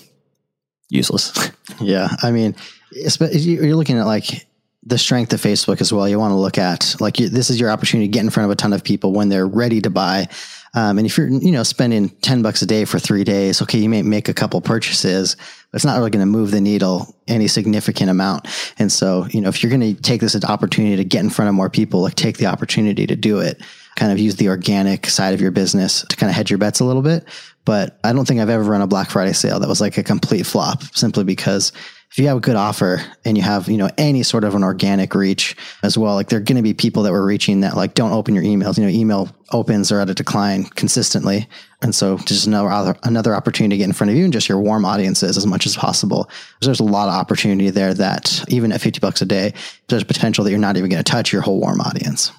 useless. 0.89 1.33
Yeah. 1.79 2.09
I 2.23 2.31
mean, 2.31 2.55
you're 2.91 3.75
looking 3.75 3.99
at 3.99 4.05
like 4.05 4.48
the 4.89 4.97
strength 4.97 5.31
of 5.33 5.39
Facebook 5.39 5.81
as 5.81 5.93
well. 5.93 6.09
You 6.09 6.19
want 6.19 6.31
to 6.31 6.35
look 6.35 6.57
at 6.57 6.95
like 6.99 7.19
you, 7.19 7.29
this 7.29 7.49
is 7.49 7.59
your 7.59 7.69
opportunity 7.69 8.07
to 8.07 8.11
get 8.11 8.23
in 8.23 8.29
front 8.31 8.45
of 8.45 8.51
a 8.51 8.55
ton 8.55 8.73
of 8.73 8.83
people 8.83 9.13
when 9.13 9.29
they're 9.29 9.47
ready 9.47 9.79
to 9.81 9.89
buy. 9.89 10.27
Um, 10.73 10.97
and 10.97 11.05
if 11.07 11.17
you're 11.17 11.27
you 11.27 11.51
know 11.51 11.63
spending 11.63 12.09
ten 12.09 12.41
bucks 12.41 12.61
a 12.61 12.65
day 12.65 12.85
for 12.85 12.99
three 12.99 13.23
days, 13.23 13.61
okay, 13.61 13.77
you 13.77 13.87
may 13.87 14.01
make 14.01 14.29
a 14.29 14.33
couple 14.33 14.59
purchases, 14.61 15.35
but 15.71 15.77
it's 15.77 15.85
not 15.85 15.97
really 15.97 16.09
going 16.09 16.25
to 16.25 16.31
move 16.31 16.51
the 16.51 16.61
needle 16.61 17.15
any 17.27 17.47
significant 17.47 18.09
amount. 18.09 18.47
And 18.77 18.91
so 18.91 19.27
you 19.29 19.41
know 19.41 19.49
if 19.49 19.61
you're 19.61 19.69
going 19.69 19.95
to 19.95 20.01
take 20.01 20.21
this 20.21 20.35
as 20.35 20.43
an 20.43 20.49
opportunity 20.49 20.95
to 20.95 21.05
get 21.05 21.23
in 21.23 21.29
front 21.29 21.49
of 21.49 21.55
more 21.55 21.69
people, 21.69 22.01
like 22.01 22.15
take 22.15 22.37
the 22.37 22.47
opportunity 22.47 23.07
to 23.07 23.15
do 23.15 23.39
it. 23.39 23.61
Kind 23.95 24.11
of 24.11 24.19
use 24.19 24.37
the 24.37 24.47
organic 24.47 25.07
side 25.07 25.33
of 25.33 25.41
your 25.41 25.51
business 25.51 26.05
to 26.07 26.15
kind 26.15 26.29
of 26.29 26.35
hedge 26.35 26.49
your 26.49 26.57
bets 26.57 26.79
a 26.79 26.85
little 26.85 27.01
bit. 27.01 27.25
But 27.65 27.99
I 28.03 28.13
don't 28.13 28.25
think 28.25 28.39
I've 28.39 28.49
ever 28.49 28.63
run 28.63 28.81
a 28.81 28.87
Black 28.87 29.09
Friday 29.09 29.33
sale 29.33 29.59
that 29.59 29.67
was 29.67 29.81
like 29.81 29.97
a 29.97 30.03
complete 30.03 30.45
flop 30.45 30.83
simply 30.95 31.25
because 31.25 31.73
if 32.11 32.17
you 32.17 32.27
have 32.27 32.37
a 32.37 32.41
good 32.41 32.55
offer 32.55 33.01
and 33.23 33.37
you 33.37 33.43
have, 33.43 33.69
you 33.69 33.77
know, 33.77 33.89
any 33.97 34.23
sort 34.23 34.43
of 34.43 34.55
an 34.55 34.63
organic 34.63 35.13
reach 35.13 35.55
as 35.83 35.95
well, 35.95 36.15
like 36.15 36.29
there 36.29 36.37
are 36.37 36.43
going 36.43 36.55
to 36.55 36.63
be 36.63 36.73
people 36.73 37.03
that 37.03 37.11
we're 37.11 37.25
reaching 37.25 37.61
that 37.61 37.75
like 37.75 37.93
don't 37.93 38.11
open 38.11 38.33
your 38.33 38.43
emails. 38.43 38.77
You 38.77 38.83
know, 38.83 38.89
email 38.89 39.29
opens 39.51 39.91
are 39.91 39.99
at 39.99 40.09
a 40.09 40.15
decline 40.15 40.65
consistently. 40.65 41.47
And 41.83 41.93
so 41.93 42.17
just 42.17 42.47
another 42.47 42.97
another 43.03 43.35
opportunity 43.35 43.75
to 43.75 43.77
get 43.77 43.85
in 43.85 43.93
front 43.93 44.09
of 44.09 44.17
you 44.17 44.23
and 44.23 44.33
just 44.33 44.49
your 44.49 44.59
warm 44.59 44.85
audiences 44.85 45.37
as 45.37 45.45
much 45.45 45.67
as 45.67 45.77
possible. 45.77 46.29
There's 46.61 46.79
a 46.79 46.83
lot 46.83 47.09
of 47.09 47.13
opportunity 47.13 47.69
there 47.69 47.93
that 47.93 48.43
even 48.47 48.71
at 48.71 48.81
50 48.81 48.99
bucks 48.99 49.21
a 49.21 49.25
day, 49.25 49.53
there's 49.87 50.03
potential 50.03 50.43
that 50.43 50.49
you're 50.49 50.59
not 50.59 50.77
even 50.77 50.89
going 50.89 51.03
to 51.03 51.11
touch 51.11 51.31
your 51.31 51.43
whole 51.43 51.59
warm 51.59 51.79
audience. 51.79 52.31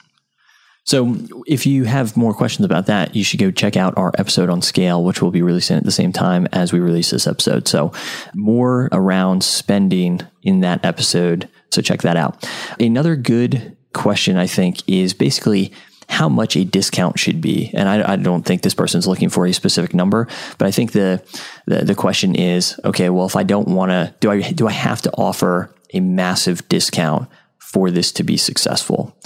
So, 0.85 1.15
if 1.47 1.67
you 1.67 1.85
have 1.85 2.17
more 2.17 2.35
questions 2.35 2.65
about 2.65 2.87
that, 2.87 3.15
you 3.15 3.23
should 3.23 3.39
go 3.39 3.51
check 3.51 3.77
out 3.77 3.97
our 3.97 4.13
episode 4.17 4.49
on 4.49 4.63
scale, 4.63 5.05
which 5.05 5.21
will 5.21 5.31
be 5.31 5.43
releasing 5.43 5.77
at 5.77 5.85
the 5.85 5.91
same 5.91 6.13
time 6.13 6.49
as 6.53 6.73
we 6.73 6.81
release 6.81 7.11
this 7.11 7.27
episode. 7.27 7.69
So, 7.69 7.93
more 8.35 8.89
around 8.91 9.45
spending 9.45 10.21
in 10.43 10.61
that 10.61 10.85
episode. 10.85 11.49
So, 11.71 11.83
check 11.83 12.03
that 12.03 12.17
out. 12.17 12.49
Another 12.81 13.15
good 13.15 13.77
question, 13.93 14.37
I 14.37 14.47
think, 14.47 14.89
is 14.89 15.13
basically 15.13 15.73
how 16.11 16.29
much 16.29 16.57
a 16.57 16.65
discount 16.65 17.19
should 17.19 17.41
be. 17.41 17.71
And 17.73 17.89
I, 17.89 18.15
I, 18.15 18.17
don't 18.17 18.45
think 18.45 18.63
this 18.63 18.75
person's 18.75 19.07
looking 19.07 19.29
for 19.29 19.47
a 19.47 19.53
specific 19.53 19.95
number, 19.95 20.27
but 20.59 20.67
I 20.67 20.73
think 20.73 20.91
the, 20.91 21.23
the, 21.67 21.85
the 21.85 21.95
question 21.95 22.35
is, 22.35 22.79
okay, 22.85 23.11
well, 23.11 23.27
if 23.27 23.37
I 23.37 23.45
don't 23.45 23.69
want 23.69 23.91
to, 23.91 24.13
do 24.19 24.29
I, 24.29 24.41
do 24.41 24.67
I 24.67 24.73
have 24.73 25.01
to 25.03 25.13
offer 25.13 25.73
a 25.95 26.01
massive 26.01 26.69
discount 26.69 27.29
for 27.59 27.93
this 27.93 28.11
to 28.13 28.25
be 28.25 28.37
successful? 28.37 29.17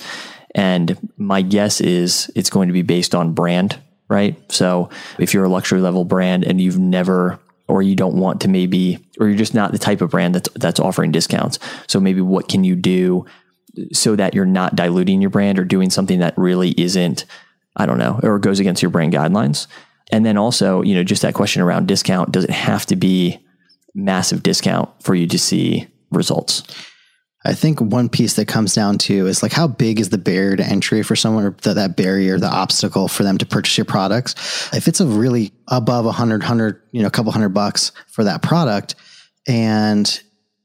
And 0.55 0.97
my 1.17 1.43
guess 1.43 1.81
is 1.81 2.31
it's 2.35 2.51
going 2.51 2.69
to 2.69 2.73
be 2.73 2.83
based 2.83 3.15
on 3.15 3.35
brand, 3.35 3.79
right? 4.09 4.37
So 4.53 4.91
if 5.19 5.35
you're 5.35 5.45
a 5.45 5.49
luxury 5.49 5.81
level 5.81 6.05
brand 6.05 6.45
and 6.45 6.61
you've 6.61 6.79
never 6.79 7.41
or 7.67 7.83
you 7.83 7.97
don't 7.97 8.17
want 8.17 8.43
to 8.43 8.49
maybe 8.49 8.99
or 9.19 9.27
you're 9.29 9.39
just 9.39 9.55
not 9.55 9.73
the 9.73 9.79
type 9.79 10.03
of 10.03 10.11
brand 10.11 10.35
that's 10.35 10.49
that's 10.55 10.81
offering 10.81 11.11
discounts. 11.11 11.59
So 11.87 11.99
maybe 11.99 12.21
what 12.21 12.49
can 12.49 12.63
you 12.63 12.77
do 12.77 13.25
so 13.93 14.15
that 14.17 14.35
you're 14.35 14.45
not 14.45 14.77
diluting 14.77 15.21
your 15.21 15.31
brand 15.31 15.59
or 15.59 15.65
doing 15.65 15.91
something 15.91 16.21
that 16.21 16.37
really 16.37 16.71
isn't 16.81 17.25
I 17.77 17.87
don't 17.87 17.99
know, 17.99 18.21
or 18.23 18.39
goes 18.39 18.61
against 18.61 18.83
your 18.83 18.91
brand 18.91 19.13
guidelines. 19.13 19.67
And 20.13 20.25
then 20.25 20.37
also, 20.37 20.83
you 20.83 20.95
know, 20.95 21.03
just 21.03 21.23
that 21.23 21.35
question 21.35 21.63
around 21.63 21.89
discount, 21.89 22.31
does 22.31 22.45
it 22.45 22.51
have 22.51 22.87
to 22.87 22.97
be 22.97 23.45
massive 23.95 24.43
discount 24.43 24.91
for 25.03 25.15
you 25.15 25.27
to 25.27 25.39
see 25.39 25.89
results? 26.11 26.63
I 27.45 27.53
think 27.53 27.81
one 27.81 28.09
piece 28.09 28.35
that 28.35 28.49
comes 28.49 28.75
down 28.75 28.99
to 28.99 29.27
is 29.27 29.43
like 29.43 29.53
how 29.53 29.67
big 29.67 30.01
is 30.01 30.09
the 30.09 30.19
barrier 30.19 30.57
to 30.57 30.65
entry 30.65 31.03
for 31.03 31.15
someone, 31.15 31.45
or 31.45 31.57
the, 31.63 31.75
that 31.75 31.97
barrier, 31.97 32.39
the 32.39 32.49
obstacle 32.49 33.07
for 33.09 33.23
them 33.23 33.39
to 33.39 33.47
purchase 33.47 33.77
your 33.77 33.85
products. 33.85 34.73
If 34.73 34.89
it's 34.89 35.01
a 35.01 35.07
really 35.07 35.53
above 35.69 36.07
a 36.07 36.13
hundred, 36.13 36.43
hundred, 36.43 36.81
you 36.93 37.03
know, 37.03 37.09
a 37.09 37.11
couple 37.11 37.33
hundred 37.33 37.51
bucks 37.51 37.93
for 38.09 38.25
that 38.25 38.43
product, 38.43 38.95
and 39.47 40.21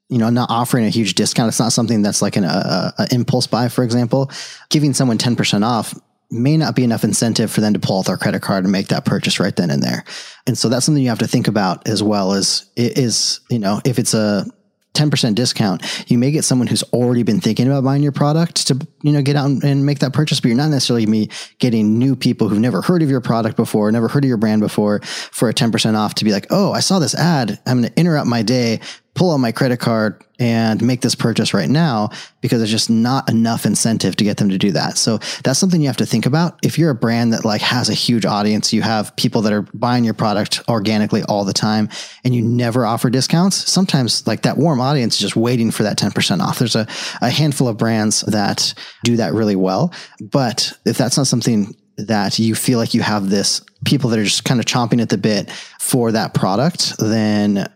you 0.09 0.17
know, 0.17 0.29
not 0.29 0.49
offering 0.49 0.85
a 0.85 0.89
huge 0.89 1.13
discount. 1.13 1.49
It's 1.49 1.59
not 1.59 1.71
something 1.71 2.01
that's 2.01 2.21
like 2.21 2.35
an 2.35 2.43
a, 2.43 2.93
a 2.97 3.07
impulse 3.13 3.45
buy, 3.45 3.69
for 3.69 3.83
example. 3.83 4.31
Giving 4.69 4.93
someone 4.93 5.19
10% 5.19 5.63
off 5.63 5.93
may 6.31 6.57
not 6.57 6.75
be 6.75 6.83
enough 6.83 7.03
incentive 7.03 7.51
for 7.51 7.61
them 7.61 7.73
to 7.73 7.79
pull 7.79 7.99
out 7.99 8.05
their 8.05 8.17
credit 8.17 8.41
card 8.41 8.63
and 8.63 8.71
make 8.71 8.87
that 8.87 9.05
purchase 9.05 9.39
right 9.39 9.55
then 9.55 9.69
and 9.69 9.83
there. 9.83 10.03
And 10.47 10.57
so 10.57 10.69
that's 10.69 10.85
something 10.85 11.03
you 11.03 11.09
have 11.09 11.19
to 11.19 11.27
think 11.27 11.47
about 11.47 11.87
as 11.87 12.01
well 12.03 12.33
as 12.33 12.69
is, 12.75 13.39
you 13.49 13.59
know, 13.59 13.81
if 13.85 13.99
it's 13.99 14.13
a 14.13 14.45
10% 14.93 15.35
discount, 15.35 16.09
you 16.09 16.17
may 16.17 16.31
get 16.31 16.43
someone 16.43 16.67
who's 16.67 16.83
already 16.91 17.23
been 17.23 17.39
thinking 17.39 17.67
about 17.67 17.83
buying 17.83 18.03
your 18.03 18.11
product 18.11 18.67
to, 18.67 18.87
you 19.01 19.11
know, 19.11 19.21
get 19.21 19.35
out 19.35 19.49
and 19.49 19.85
make 19.85 19.99
that 19.99 20.13
purchase, 20.13 20.39
but 20.39 20.47
you're 20.47 20.57
not 20.57 20.69
necessarily 20.69 21.05
me 21.05 21.29
getting 21.59 21.97
new 21.97 22.15
people 22.15 22.49
who've 22.49 22.59
never 22.59 22.81
heard 22.81 23.01
of 23.01 23.09
your 23.09 23.21
product 23.21 23.55
before, 23.55 23.91
never 23.91 24.07
heard 24.07 24.23
of 24.23 24.27
your 24.27 24.37
brand 24.37 24.61
before 24.61 25.01
for 25.01 25.49
a 25.49 25.53
10% 25.53 25.95
off 25.95 26.15
to 26.15 26.25
be 26.25 26.31
like, 26.31 26.47
oh, 26.49 26.71
I 26.71 26.79
saw 26.79 26.99
this 26.99 27.15
ad. 27.15 27.59
I'm 27.65 27.81
going 27.81 27.93
to 27.93 27.99
interrupt 27.99 28.27
my 28.27 28.41
day, 28.41 28.81
pull 29.15 29.31
out 29.31 29.37
my 29.37 29.51
credit 29.51 29.79
card 29.79 30.23
and 30.39 30.81
make 30.81 31.01
this 31.01 31.15
purchase 31.15 31.53
right 31.53 31.69
now 31.69 32.09
because 32.39 32.59
there's 32.59 32.71
just 32.71 32.89
not 32.89 33.29
enough 33.29 33.65
incentive 33.65 34.15
to 34.15 34.23
get 34.23 34.37
them 34.37 34.49
to 34.49 34.57
do 34.57 34.71
that. 34.71 34.97
So 34.97 35.17
that's 35.43 35.59
something 35.59 35.81
you 35.81 35.87
have 35.87 35.97
to 35.97 36.05
think 36.05 36.25
about. 36.25 36.57
If 36.63 36.77
you're 36.77 36.91
a 36.91 36.95
brand 36.95 37.33
that 37.33 37.43
like 37.43 37.61
has 37.61 37.89
a 37.89 37.93
huge 37.93 38.25
audience, 38.25 38.71
you 38.71 38.81
have 38.81 39.13
people 39.17 39.41
that 39.41 39.53
are 39.53 39.63
buying 39.73 40.05
your 40.05 40.13
product 40.13 40.61
organically 40.69 41.23
all 41.23 41.43
the 41.43 41.53
time 41.53 41.89
and 42.23 42.33
you 42.33 42.41
never 42.41 42.85
offer 42.85 43.09
discounts, 43.09 43.57
sometimes 43.57 44.25
like 44.25 44.43
that 44.43 44.57
warm 44.57 44.79
audience 44.79 45.15
is 45.15 45.21
just 45.21 45.35
waiting 45.35 45.71
for 45.71 45.83
that 45.83 45.97
10% 45.97 46.39
off. 46.39 46.59
There's 46.59 46.75
a, 46.75 46.87
a 47.21 47.29
handful 47.29 47.67
of 47.67 47.77
brands 47.77 48.21
that 48.21 48.73
do 49.03 49.17
that 49.17 49.33
really 49.33 49.57
well. 49.57 49.93
But 50.21 50.71
if 50.85 50.97
that's 50.97 51.17
not 51.17 51.27
something 51.27 51.75
that 51.97 52.39
you 52.39 52.55
feel 52.55 52.79
like 52.79 52.93
you 52.93 53.01
have 53.01 53.29
this 53.29 53.61
people 53.85 54.09
that 54.09 54.19
are 54.19 54.23
just 54.23 54.45
kind 54.45 54.59
of 54.59 54.65
chomping 54.65 55.01
at 55.01 55.09
the 55.09 55.17
bit 55.17 55.51
for 55.79 56.11
that 56.11 56.33
product, 56.33 56.97
then 56.97 57.69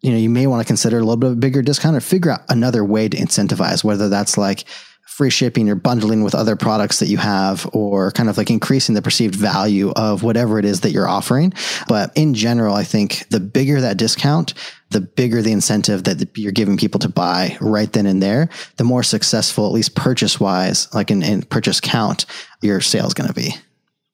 you 0.00 0.10
know, 0.10 0.16
you 0.16 0.30
may 0.30 0.46
want 0.46 0.60
to 0.60 0.66
consider 0.66 0.96
a 0.96 1.00
little 1.00 1.16
bit 1.16 1.28
of 1.28 1.32
a 1.34 1.40
bigger 1.40 1.62
discount 1.62 1.96
or 1.96 2.00
figure 2.00 2.30
out 2.30 2.40
another 2.48 2.84
way 2.84 3.08
to 3.08 3.16
incentivize, 3.16 3.84
whether 3.84 4.08
that's 4.08 4.38
like 4.38 4.64
free 5.06 5.28
shipping 5.28 5.68
or 5.68 5.74
bundling 5.74 6.22
with 6.22 6.34
other 6.34 6.56
products 6.56 7.00
that 7.00 7.08
you 7.08 7.18
have 7.18 7.68
or 7.74 8.10
kind 8.12 8.30
of 8.30 8.38
like 8.38 8.48
increasing 8.48 8.94
the 8.94 9.02
perceived 9.02 9.34
value 9.34 9.90
of 9.90 10.22
whatever 10.22 10.58
it 10.58 10.64
is 10.64 10.80
that 10.80 10.92
you're 10.92 11.08
offering. 11.08 11.52
But 11.88 12.12
in 12.14 12.32
general, 12.32 12.74
I 12.74 12.84
think 12.84 13.28
the 13.28 13.40
bigger 13.40 13.80
that 13.80 13.98
discount, 13.98 14.54
the 14.90 15.00
bigger 15.00 15.42
the 15.42 15.52
incentive 15.52 16.04
that 16.04 16.26
you're 16.38 16.52
giving 16.52 16.78
people 16.78 17.00
to 17.00 17.08
buy 17.08 17.58
right 17.60 17.92
then 17.92 18.06
and 18.06 18.22
there, 18.22 18.48
the 18.76 18.84
more 18.84 19.02
successful, 19.02 19.66
at 19.66 19.72
least 19.72 19.94
purchase 19.94 20.40
wise, 20.40 20.92
like 20.94 21.10
in, 21.10 21.22
in 21.22 21.42
purchase 21.42 21.80
count, 21.80 22.24
your 22.62 22.80
sale 22.80 23.06
is 23.06 23.14
going 23.14 23.28
to 23.28 23.34
be. 23.34 23.54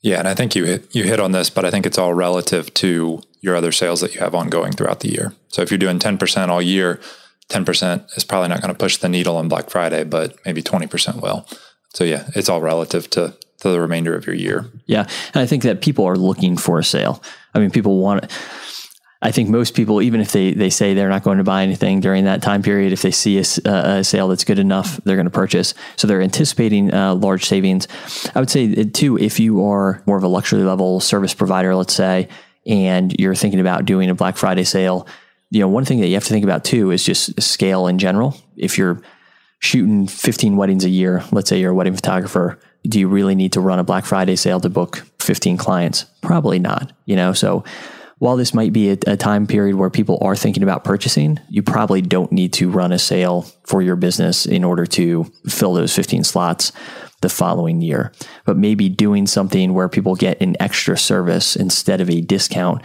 Yeah, 0.06 0.20
and 0.20 0.28
I 0.28 0.34
think 0.34 0.54
you 0.54 0.64
hit, 0.66 0.94
you 0.94 1.02
hit 1.02 1.18
on 1.18 1.32
this, 1.32 1.50
but 1.50 1.64
I 1.64 1.72
think 1.72 1.84
it's 1.84 1.98
all 1.98 2.14
relative 2.14 2.72
to 2.74 3.20
your 3.40 3.56
other 3.56 3.72
sales 3.72 4.02
that 4.02 4.14
you 4.14 4.20
have 4.20 4.36
ongoing 4.36 4.70
throughout 4.70 5.00
the 5.00 5.10
year. 5.10 5.32
So 5.48 5.62
if 5.62 5.70
you're 5.72 5.78
doing 5.78 5.98
10% 5.98 6.46
all 6.48 6.62
year, 6.62 7.00
10% 7.48 8.16
is 8.16 8.22
probably 8.22 8.48
not 8.48 8.60
going 8.60 8.72
to 8.72 8.78
push 8.78 8.98
the 8.98 9.08
needle 9.08 9.36
on 9.36 9.48
Black 9.48 9.68
Friday, 9.68 10.04
but 10.04 10.36
maybe 10.46 10.62
20% 10.62 11.20
will. 11.20 11.44
So 11.92 12.04
yeah, 12.04 12.28
it's 12.36 12.48
all 12.48 12.60
relative 12.60 13.10
to, 13.10 13.34
to 13.62 13.68
the 13.68 13.80
remainder 13.80 14.14
of 14.14 14.26
your 14.26 14.36
year. 14.36 14.66
Yeah. 14.86 15.08
And 15.34 15.42
I 15.42 15.46
think 15.46 15.64
that 15.64 15.82
people 15.82 16.04
are 16.04 16.16
looking 16.16 16.56
for 16.56 16.78
a 16.78 16.84
sale. 16.84 17.20
I 17.52 17.58
mean, 17.58 17.72
people 17.72 17.98
want 17.98 18.30
I 19.26 19.32
think 19.32 19.48
most 19.48 19.74
people, 19.74 20.00
even 20.02 20.20
if 20.20 20.30
they, 20.30 20.52
they 20.52 20.70
say 20.70 20.94
they're 20.94 21.08
not 21.08 21.24
going 21.24 21.38
to 21.38 21.44
buy 21.44 21.64
anything 21.64 21.98
during 21.98 22.26
that 22.26 22.42
time 22.42 22.62
period, 22.62 22.92
if 22.92 23.02
they 23.02 23.10
see 23.10 23.38
a, 23.38 23.44
a 23.64 24.04
sale 24.04 24.28
that's 24.28 24.44
good 24.44 24.60
enough, 24.60 25.00
they're 25.02 25.16
going 25.16 25.26
to 25.26 25.32
purchase. 25.32 25.74
So 25.96 26.06
they're 26.06 26.22
anticipating 26.22 26.94
uh, 26.94 27.16
large 27.16 27.44
savings. 27.44 27.88
I 28.36 28.38
would 28.38 28.50
say, 28.50 28.72
uh, 28.72 28.84
too, 28.92 29.18
if 29.18 29.40
you 29.40 29.66
are 29.66 30.00
more 30.06 30.16
of 30.16 30.22
a 30.22 30.28
luxury 30.28 30.62
level 30.62 31.00
service 31.00 31.34
provider, 31.34 31.74
let's 31.74 31.92
say, 31.92 32.28
and 32.66 33.12
you're 33.18 33.34
thinking 33.34 33.58
about 33.58 33.84
doing 33.84 34.10
a 34.10 34.14
Black 34.14 34.36
Friday 34.36 34.62
sale, 34.62 35.08
you 35.50 35.58
know, 35.58 35.66
one 35.66 35.84
thing 35.84 35.98
that 36.02 36.06
you 36.06 36.14
have 36.14 36.24
to 36.24 36.32
think 36.32 36.44
about 36.44 36.64
too 36.64 36.92
is 36.92 37.02
just 37.02 37.42
scale 37.42 37.88
in 37.88 37.98
general. 37.98 38.36
If 38.56 38.78
you're 38.78 39.02
shooting 39.58 40.06
15 40.06 40.56
weddings 40.56 40.84
a 40.84 40.88
year, 40.88 41.24
let's 41.32 41.48
say 41.48 41.58
you're 41.58 41.72
a 41.72 41.74
wedding 41.74 41.96
photographer, 41.96 42.60
do 42.84 43.00
you 43.00 43.08
really 43.08 43.34
need 43.34 43.54
to 43.54 43.60
run 43.60 43.80
a 43.80 43.84
Black 43.84 44.04
Friday 44.04 44.36
sale 44.36 44.60
to 44.60 44.68
book 44.68 45.04
15 45.18 45.56
clients? 45.56 46.04
Probably 46.22 46.60
not, 46.60 46.92
you 47.06 47.16
know. 47.16 47.32
So 47.32 47.64
while 48.18 48.36
this 48.36 48.54
might 48.54 48.72
be 48.72 48.90
a, 48.90 48.98
a, 49.06 49.16
time 49.16 49.46
period 49.46 49.76
where 49.76 49.90
people 49.90 50.18
are 50.22 50.34
thinking 50.34 50.62
about 50.62 50.84
purchasing, 50.84 51.38
you 51.50 51.62
probably 51.62 52.00
don't 52.00 52.32
need 52.32 52.52
to 52.54 52.70
run 52.70 52.92
a 52.92 52.98
sale 52.98 53.42
for 53.64 53.82
your 53.82 53.96
business 53.96 54.46
in 54.46 54.64
order 54.64 54.86
to 54.86 55.24
fill 55.46 55.74
those 55.74 55.94
15 55.94 56.24
slots 56.24 56.72
the 57.20 57.28
following 57.28 57.82
year. 57.82 58.12
But 58.44 58.56
maybe 58.56 58.88
doing 58.88 59.26
something 59.26 59.74
where 59.74 59.88
people 59.88 60.14
get 60.14 60.40
an 60.40 60.56
extra 60.60 60.96
service 60.96 61.56
instead 61.56 62.00
of 62.00 62.08
a 62.08 62.20
discount 62.22 62.82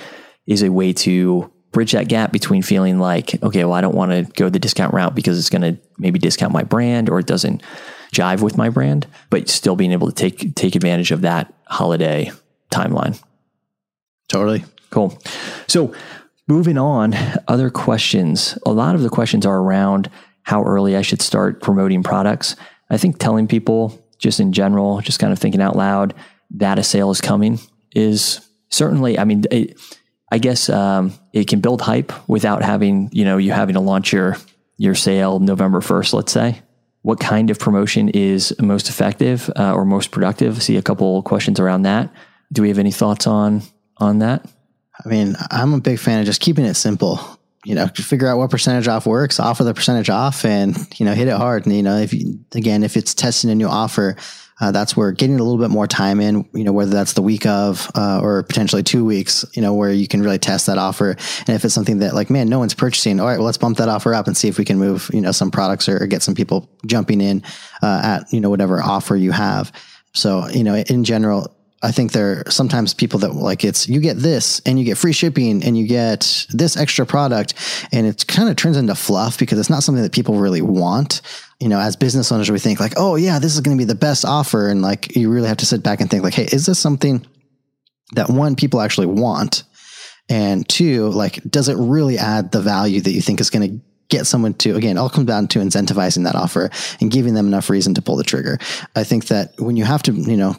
is 0.48 0.64
a 0.64 0.72
way 0.72 0.92
to 0.94 1.52
bridge 1.72 1.94
that 1.94 2.10
gap 2.10 2.34
between 2.34 2.62
feeling 2.62 3.00
like, 3.00 3.42
okay, 3.42 3.64
well, 3.64 3.74
I 3.74 3.82
don't 3.82 3.96
want 3.96 4.12
to 4.12 4.24
go 4.34 4.50
the 4.50 4.60
discount 4.60 4.94
route 4.94 5.16
because 5.16 5.40
it's 5.40 5.50
going 5.50 5.62
to 5.62 5.82
maybe 5.98 6.20
discount 6.20 6.52
my 6.52 6.64
brand 6.64 7.10
or 7.10 7.20
it 7.20 7.28
doesn't 7.28 7.64
jive 8.14 8.42
with 8.42 8.58
my 8.58 8.70
brand, 8.70 9.08
but 9.30 9.48
still 9.48 9.78
being 9.78 9.94
able 9.94 10.12
to 10.12 10.14
take 10.14 10.54
take 10.56 10.76
advantage 10.76 11.12
of 11.12 11.22
that 11.22 11.54
holiday 11.68 12.30
timeline. 12.70 13.22
Totally. 14.28 14.66
Cool. 14.91 15.17
So 15.67 15.93
moving 16.48 16.77
on, 16.77 17.15
other 17.48 17.69
questions. 17.69 18.57
A 18.65 18.71
lot 18.71 18.95
of 18.95 19.01
the 19.01 19.10
questions 19.10 19.45
are 19.45 19.57
around 19.57 20.10
how 20.43 20.63
early 20.63 20.95
I 20.95 21.01
should 21.01 21.21
start 21.21 21.62
promoting 21.62 22.03
products. 22.03 22.55
I 22.89 22.98
think 22.98 23.17
telling 23.17 23.48
people 23.48 24.00
just 24.17 24.39
in 24.39 24.53
general, 24.53 25.01
just 25.01 25.19
kind 25.19 25.33
of 25.33 25.39
thinking 25.39 25.62
out 25.62 25.75
loud 25.75 26.13
that 26.51 26.77
a 26.77 26.83
sale 26.83 27.10
is 27.10 27.21
coming 27.21 27.60
is 27.95 28.48
certainly, 28.69 29.17
I 29.17 29.24
mean, 29.24 29.43
it, 29.50 29.79
I 30.31 30.38
guess 30.38 30.69
um, 30.69 31.13
it 31.33 31.48
can 31.48 31.60
build 31.60 31.81
hype 31.81 32.12
without 32.29 32.63
having, 32.63 33.10
you 33.12 33.25
know, 33.25 33.38
you 33.38 33.51
having 33.51 33.74
to 33.74 33.81
launch 33.81 34.13
your 34.13 34.38
your 34.77 34.95
sale 34.95 35.39
November 35.39 35.79
1st, 35.79 36.13
let's 36.13 36.31
say. 36.31 36.60
What 37.03 37.19
kind 37.19 37.51
of 37.51 37.60
promotion 37.60 38.10
is 38.10 38.53
most 38.60 38.89
effective 38.89 39.50
uh, 39.55 39.74
or 39.74 39.86
most 39.86 40.10
productive? 40.10 40.63
See 40.63 40.75
a 40.75 40.81
couple 40.81 41.21
questions 41.21 41.60
around 41.60 41.83
that. 41.83 42.12
Do 42.51 42.63
we 42.63 42.69
have 42.69 42.79
any 42.79 42.91
thoughts 42.91 43.27
on 43.27 43.62
on 43.98 44.19
that? 44.19 44.45
I 45.03 45.10
mean, 45.10 45.36
I'm 45.50 45.74
a 45.74 45.81
big 45.81 46.00
fan 46.00 46.20
of 46.20 46.25
just 46.25 46.41
keeping 46.41 46.65
it 46.65 46.75
simple 46.75 47.39
you 47.63 47.75
know, 47.75 47.88
figure 47.88 48.27
out 48.27 48.38
what 48.38 48.50
percentage 48.50 48.88
off 48.88 49.05
works, 49.05 49.39
offer 49.39 49.63
the 49.63 49.74
percentage 49.74 50.10
off, 50.10 50.46
and 50.46 50.75
you 51.00 51.05
know, 51.05 51.13
hit 51.13 51.27
it 51.27 51.36
hard. 51.36 51.65
And 51.65 51.75
you 51.75 51.84
know, 51.84 51.98
if 51.98 52.13
you, 52.13 52.39
again, 52.53 52.84
if 52.84 52.98
it's 52.98 53.13
testing 53.13 53.51
a 53.51 53.55
new 53.55 53.67
offer, 53.67 54.15
uh, 54.60 54.72
that's 54.72 54.98
where 54.98 55.12
getting 55.12 55.39
a 55.39 55.43
little 55.43 55.60
bit 55.60 55.70
more 55.70 55.86
time 55.86 56.20
in. 56.20 56.50
You 56.53 56.63
know, 56.63 56.72
whether 56.72 56.89
that's 56.89 57.13
the 57.13 57.22
week 57.22 57.46
of 57.46 57.89
uh, 57.93 58.20
or 58.22 58.41
potentially 58.43 58.81
two 58.81 59.05
weeks. 59.05 59.46
You 59.53 59.62
know, 59.62 59.75
where 59.75 59.91
you 59.91 60.08
can 60.08 60.24
really 60.24 60.39
test 60.39 60.65
that 60.67 60.79
offer. 60.79 61.12
And 61.12 61.50
if 61.50 61.63
it's 61.63 61.74
something 61.74 62.00
that 62.00 62.15
like, 62.15 62.31
man, 62.31 62.50
no 62.50 62.58
one's 62.58 62.74
purchasing, 62.74 63.20
all 63.20 63.27
right, 63.27 63.38
well, 63.38 63.46
let's 63.46 63.60
bump 63.60 63.77
that 63.77 63.89
offer 63.89 64.13
up 64.15 64.25
and 64.25 64.36
see 64.36 64.48
if 64.48 64.58
we 64.58 64.65
can 64.65 64.79
move 64.79 65.12
you 65.13 65.22
know 65.22 65.31
some 65.31 65.51
products 65.51 65.88
or, 65.88 66.01
or 66.01 66.08
get 66.08 66.24
some 66.24 66.34
people 66.36 66.67
jumping 66.88 67.22
in 67.22 67.43
uh, 67.84 68.01
at 68.03 68.34
you 68.34 68.41
know 68.41 68.50
whatever 68.50 68.81
offer 68.81 69.15
you 69.15 69.31
have. 69.31 69.72
So 70.13 70.48
you 70.48 70.63
know, 70.63 70.75
in 70.75 71.03
general, 71.03 71.55
I 71.84 71.92
think 71.92 72.12
there 72.12 72.44
are 72.46 72.52
sometimes 72.52 72.94
people 72.94 73.20
that 73.20 73.34
like 73.34 73.66
it's 73.66 73.90
you 73.90 74.00
get 74.00 74.18
this 74.18 74.62
and 74.66 74.78
you 74.78 74.86
get 74.86 74.98
free 74.98 75.14
shipping 75.14 75.64
and 75.64 75.76
you 75.78 75.88
get 75.88 76.46
this 76.50 76.78
extra 76.78 77.06
product 77.08 77.56
and 77.92 78.06
it 78.06 78.28
kind 78.28 78.50
of 78.50 78.56
turns 78.56 78.78
into 78.78 78.94
fluff 78.94 79.40
because 79.40 79.58
it's 79.58 79.70
not 79.70 79.82
something 79.82 80.04
that 80.04 80.14
people 80.14 80.36
really 80.36 80.62
want. 80.62 81.22
You 81.60 81.70
know, 81.70 81.80
as 81.80 81.96
business 81.96 82.32
owners, 82.32 82.52
we 82.52 82.60
think 82.60 82.80
like, 82.80 82.94
oh 82.98 83.16
yeah, 83.16 83.40
this 83.40 83.54
is 83.56 83.62
going 83.62 83.78
to 83.78 83.82
be 83.82 83.88
the 83.88 83.96
best 83.96 84.26
offer, 84.26 84.68
and 84.68 84.82
like 84.82 85.16
you 85.16 85.30
really 85.30 85.48
have 85.48 85.58
to 85.58 85.66
sit 85.66 85.84
back 85.84 86.02
and 86.02 86.10
think 86.10 86.24
like, 86.24 86.34
hey, 86.34 86.48
is 86.52 86.66
this 86.66 86.80
something 86.80 87.26
that 88.14 88.30
one 88.30 88.56
people 88.56 88.82
actually 88.82 89.08
want, 89.08 89.64
and 90.28 90.68
two, 90.68 91.10
like, 91.10 91.36
does 91.44 91.70
it 91.70 91.78
really 91.78 92.18
add 92.18 92.52
the 92.52 92.62
value 92.62 93.00
that 93.00 93.12
you 93.12 93.22
think 93.22 93.40
is 93.40 93.50
going 93.50 93.70
to 93.70 93.86
get 94.10 94.28
someone 94.28 94.54
to 94.56 94.76
again 94.76 94.98
all 94.98 95.10
comes 95.10 95.26
down 95.26 95.48
to 95.48 95.60
incentivizing 95.60 96.26
that 96.26 96.36
offer 96.36 96.70
and 97.00 97.12
giving 97.12 97.34
them 97.34 97.48
enough 97.48 97.70
reason 97.70 97.94
to 97.94 98.02
pull 98.02 98.18
the 98.18 98.26
trigger. 98.26 98.60
I 98.96 99.06
think 99.06 99.28
that 99.28 99.54
when 99.58 99.78
you 99.78 99.86
have 99.86 100.04
to 100.04 100.12
you 100.12 100.36
know 100.36 100.58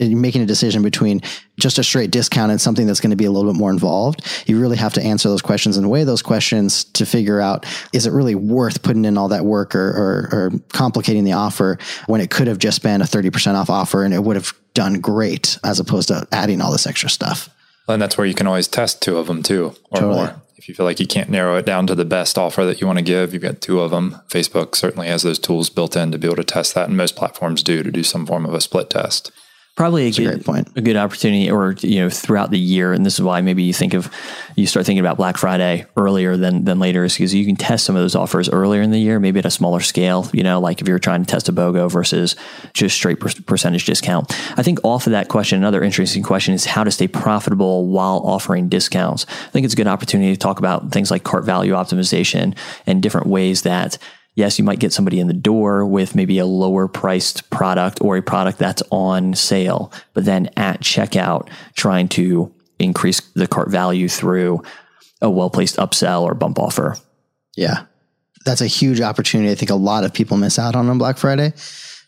making 0.00 0.42
a 0.42 0.46
decision 0.46 0.82
between 0.82 1.20
just 1.58 1.78
a 1.78 1.84
straight 1.84 2.10
discount 2.10 2.50
and 2.50 2.60
something 2.60 2.86
that's 2.86 3.00
going 3.00 3.10
to 3.10 3.16
be 3.16 3.24
a 3.24 3.30
little 3.30 3.52
bit 3.52 3.58
more 3.58 3.70
involved, 3.70 4.26
you 4.46 4.60
really 4.60 4.76
have 4.76 4.92
to 4.94 5.02
answer 5.02 5.28
those 5.28 5.42
questions 5.42 5.76
and 5.76 5.88
weigh 5.88 6.04
those 6.04 6.22
questions 6.22 6.84
to 6.84 7.06
figure 7.06 7.40
out 7.40 7.64
is 7.92 8.06
it 8.06 8.12
really 8.12 8.34
worth 8.34 8.82
putting 8.82 9.04
in 9.04 9.16
all 9.16 9.28
that 9.28 9.44
work 9.44 9.74
or, 9.74 9.88
or, 9.88 10.28
or 10.32 10.52
complicating 10.72 11.24
the 11.24 11.32
offer 11.32 11.78
when 12.06 12.20
it 12.20 12.30
could 12.30 12.48
have 12.48 12.58
just 12.58 12.82
been 12.82 13.00
a 13.00 13.04
30% 13.04 13.54
off 13.54 13.70
offer 13.70 14.04
and 14.04 14.12
it 14.12 14.22
would 14.22 14.36
have 14.36 14.52
done 14.74 15.00
great 15.00 15.58
as 15.62 15.78
opposed 15.78 16.08
to 16.08 16.26
adding 16.32 16.60
all 16.60 16.72
this 16.72 16.86
extra 16.86 17.08
stuff. 17.08 17.48
And 17.86 18.00
that's 18.00 18.18
where 18.18 18.26
you 18.26 18.34
can 18.34 18.46
always 18.46 18.66
test 18.66 19.02
two 19.02 19.18
of 19.18 19.26
them 19.26 19.42
too 19.42 19.74
or 19.90 20.00
totally. 20.00 20.14
more. 20.14 20.42
If 20.56 20.68
you 20.68 20.74
feel 20.74 20.86
like 20.86 20.98
you 20.98 21.06
can't 21.06 21.28
narrow 21.28 21.56
it 21.56 21.66
down 21.66 21.86
to 21.88 21.94
the 21.94 22.06
best 22.06 22.38
offer 22.38 22.64
that 22.64 22.80
you 22.80 22.86
want 22.86 22.98
to 22.98 23.04
give, 23.04 23.34
you've 23.34 23.42
got 23.42 23.60
two 23.60 23.80
of 23.80 23.90
them. 23.90 24.20
Facebook 24.28 24.74
certainly 24.74 25.08
has 25.08 25.22
those 25.22 25.38
tools 25.38 25.68
built 25.68 25.94
in 25.94 26.10
to 26.10 26.18
be 26.18 26.26
able 26.26 26.36
to 26.36 26.44
test 26.44 26.74
that, 26.74 26.88
and 26.88 26.96
most 26.96 27.16
platforms 27.16 27.62
do 27.62 27.82
to 27.82 27.92
do 27.92 28.02
some 28.02 28.24
form 28.24 28.46
of 28.46 28.54
a 28.54 28.62
split 28.62 28.88
test. 28.88 29.30
Probably 29.76 30.04
a 30.04 30.08
a 30.08 30.12
good 30.12 30.26
great 30.26 30.44
point. 30.44 30.68
a 30.76 30.80
good 30.80 30.96
opportunity 30.96 31.50
or 31.50 31.72
you 31.80 32.00
know 32.00 32.10
throughout 32.10 32.50
the 32.50 32.58
year. 32.58 32.92
And 32.92 33.04
this 33.04 33.14
is 33.14 33.22
why 33.22 33.40
maybe 33.40 33.62
you 33.62 33.72
think 33.72 33.94
of 33.94 34.10
you 34.56 34.66
start 34.66 34.86
thinking 34.86 35.00
about 35.00 35.16
black 35.16 35.36
friday 35.36 35.86
earlier 35.96 36.36
than 36.36 36.64
than 36.64 36.78
later 36.78 37.04
is 37.04 37.14
because 37.14 37.34
you 37.34 37.44
can 37.44 37.56
test 37.56 37.84
some 37.84 37.96
of 37.96 38.02
those 38.02 38.14
offers 38.14 38.48
earlier 38.48 38.82
in 38.82 38.90
the 38.90 38.98
year 38.98 39.18
maybe 39.18 39.38
at 39.38 39.46
a 39.46 39.50
smaller 39.50 39.80
scale 39.80 40.28
you 40.32 40.42
know 40.42 40.60
like 40.60 40.80
if 40.80 40.88
you're 40.88 40.98
trying 40.98 41.24
to 41.24 41.30
test 41.30 41.48
a 41.48 41.52
bogo 41.52 41.90
versus 41.90 42.36
just 42.72 42.94
straight 42.94 43.20
per- 43.20 43.30
percentage 43.46 43.84
discount. 43.84 44.32
I 44.58 44.62
think 44.62 44.78
off 44.84 45.06
of 45.06 45.10
that 45.12 45.28
question 45.28 45.58
another 45.58 45.82
interesting 45.82 46.22
question 46.22 46.54
is 46.54 46.64
how 46.64 46.84
to 46.84 46.90
stay 46.90 47.08
profitable 47.08 47.86
while 47.88 48.22
offering 48.24 48.68
discounts. 48.68 49.26
I 49.28 49.50
think 49.50 49.64
it's 49.64 49.74
a 49.74 49.76
good 49.76 49.88
opportunity 49.88 50.32
to 50.32 50.38
talk 50.38 50.58
about 50.58 50.92
things 50.92 51.10
like 51.10 51.24
cart 51.24 51.44
value 51.44 51.72
optimization 51.72 52.56
and 52.86 53.02
different 53.02 53.26
ways 53.26 53.62
that 53.62 53.98
yes, 54.34 54.58
you 54.58 54.64
might 54.64 54.78
get 54.78 54.92
somebody 54.92 55.20
in 55.20 55.26
the 55.26 55.32
door 55.32 55.86
with 55.86 56.14
maybe 56.14 56.38
a 56.38 56.46
lower 56.46 56.88
priced 56.88 57.48
product 57.50 58.00
or 58.00 58.16
a 58.16 58.22
product 58.22 58.58
that's 58.58 58.82
on 58.90 59.34
sale, 59.34 59.92
but 60.12 60.24
then 60.24 60.50
at 60.56 60.80
checkout, 60.80 61.48
trying 61.74 62.08
to 62.08 62.52
increase 62.78 63.20
the 63.34 63.46
cart 63.46 63.70
value 63.70 64.08
through 64.08 64.62
a 65.20 65.30
well 65.30 65.50
placed 65.50 65.76
upsell 65.76 66.22
or 66.22 66.34
bump 66.34 66.58
offer. 66.58 66.96
Yeah. 67.56 67.84
That's 68.44 68.60
a 68.60 68.66
huge 68.66 69.00
opportunity. 69.00 69.50
I 69.50 69.54
think 69.54 69.70
a 69.70 69.76
lot 69.76 70.04
of 70.04 70.12
people 70.12 70.36
miss 70.36 70.58
out 70.58 70.76
on 70.76 70.88
on 70.90 70.98
Black 70.98 71.16
Friday. 71.16 71.54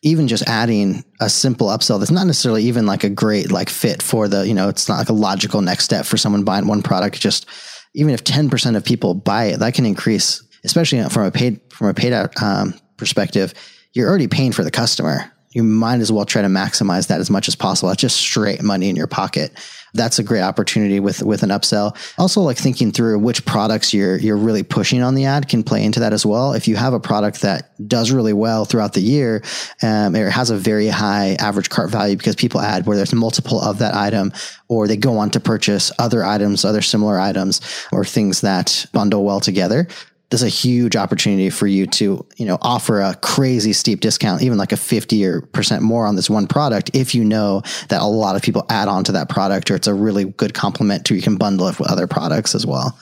Even 0.03 0.29
just 0.29 0.47
adding 0.47 1.05
a 1.21 1.31
simple 1.31 1.69
upsell 1.69 1.99
that's 1.99 2.11
not 2.11 2.27
necessarily 2.27 2.65
even 2.65 2.85
like 2.85 3.05
a 3.05 3.09
great 3.09 3.51
like 3.51 3.71
fit 3.71 4.03
for 4.03 4.29
the, 4.29 4.47
you 4.47 4.53
know, 4.53 4.69
it's 4.69 4.89
not 4.89 4.99
like 4.99 5.09
a 5.09 5.15
logical 5.15 5.63
next 5.63 5.85
step 5.85 6.05
for 6.05 6.17
someone 6.17 6.45
buying 6.45 6.67
one 6.67 6.83
product. 6.83 7.19
Just 7.19 7.47
even 7.95 8.13
if 8.13 8.23
10% 8.23 8.77
of 8.77 8.85
people 8.85 9.15
buy 9.15 9.47
it, 9.47 9.61
that 9.61 9.73
can 9.73 9.87
increase, 9.87 10.46
especially 10.67 11.03
from 11.09 11.25
a 11.25 11.31
paid, 11.31 11.61
from 11.71 11.89
a 11.89 11.95
paid 11.95 12.13
out 12.13 12.41
um, 12.43 12.75
perspective. 12.97 13.55
You're 13.95 14.09
already 14.09 14.29
paying 14.29 14.53
for 14.53 14.63
the 14.63 14.71
customer. 14.71 15.33
You 15.53 15.63
might 15.63 16.01
as 16.01 16.13
well 16.13 16.27
try 16.27 16.43
to 16.43 16.49
maximize 16.49 17.09
that 17.09 17.21
as 17.21 17.31
much 17.31 17.49
as 17.49 17.57
possible. 17.57 17.89
That's 17.89 18.01
just 18.01 18.17
straight 18.17 18.63
money 18.63 18.91
in 18.91 18.97
your 18.97 19.07
pocket 19.07 19.57
that's 19.97 20.19
a 20.19 20.23
great 20.23 20.43
opportunity 20.43 21.01
with 21.01 21.23
with 21.23 21.43
an 21.43 21.51
upsell. 21.51 21.97
Also, 22.19 22.41
like 22.41 22.57
thinking 22.57 22.93
through 22.93 23.19
which 23.19 23.45
products 23.45 23.93
you're 23.93 24.17
you're 24.19 24.37
really 24.37 24.63
pushing 24.63 25.03
on 25.03 25.15
the 25.15 25.25
ad 25.25 25.49
can 25.49 25.63
play 25.63 25.83
into 25.83 26.01
that 26.01 26.13
as 26.13 26.25
well. 26.25 26.53
If 26.53 26.69
you 26.69 26.77
have 26.77 26.93
a 26.93 27.01
product 27.01 27.43
that 27.43 27.73
does 27.89 28.13
really 28.13 28.33
well 28.33 28.65
throughout 28.65 28.93
the 28.93 29.01
year, 29.01 29.43
um, 29.83 30.15
or 30.15 30.31
has 30.31 30.51
a 30.51 30.57
very 30.57 30.89
high 30.89 31.37
average 31.39 31.71
cart 31.71 31.91
value 31.91 32.17
because 32.17 32.37
people 32.37 32.61
add 32.61 32.87
where 32.87 32.97
there's 32.97 33.15
multiple 33.15 33.61
of 33.61 33.79
that 33.79 33.95
item, 33.95 34.33
or 34.69 34.87
they 34.87 34.97
go 34.97 35.19
on 35.19 35.31
to 35.31 35.41
purchase 35.41 35.91
other 35.99 36.25
items, 36.25 36.65
other 36.65 36.83
similar 36.83 37.19
items, 37.19 37.61
or 37.93 38.05
things 38.05 38.43
that 38.43 38.87
bundle 38.93 39.25
well 39.25 39.41
together 39.41 39.89
there's 40.37 40.55
a 40.55 40.55
huge 40.55 40.97
opportunity 40.97 41.49
for 41.49 41.67
you 41.67 41.87
to, 41.87 42.27
you 42.37 42.45
know, 42.45 42.59
offer 42.61 43.01
a 43.01 43.15
crazy 43.15 43.73
steep 43.73 44.01
discount, 44.01 44.43
even 44.43 44.59
like 44.59 44.71
a 44.71 44.77
50 44.77 45.25
or 45.25 45.41
percent 45.41 45.83
more 45.83 46.07
on 46.07 46.15
this 46.15 46.29
one 46.29 46.47
product. 46.47 46.91
If 46.93 47.15
you 47.15 47.25
know 47.25 47.63
that 47.89 48.03
a 48.03 48.07
lot 48.07 48.37
of 48.37 48.43
people 48.43 48.67
add 48.69 48.87
on 48.87 49.03
to 49.05 49.13
that 49.13 49.31
product 49.31 49.71
or 49.71 49.77
it's 49.77 49.87
a 49.87 49.95
really 49.95 50.27
good 50.27 50.53
complement 50.53 51.07
to, 51.07 51.15
you 51.15 51.23
can 51.23 51.37
bundle 51.37 51.69
it 51.69 51.79
with 51.79 51.91
other 51.91 52.07
products 52.07 52.55
as 52.55 52.67
well. 52.67 52.99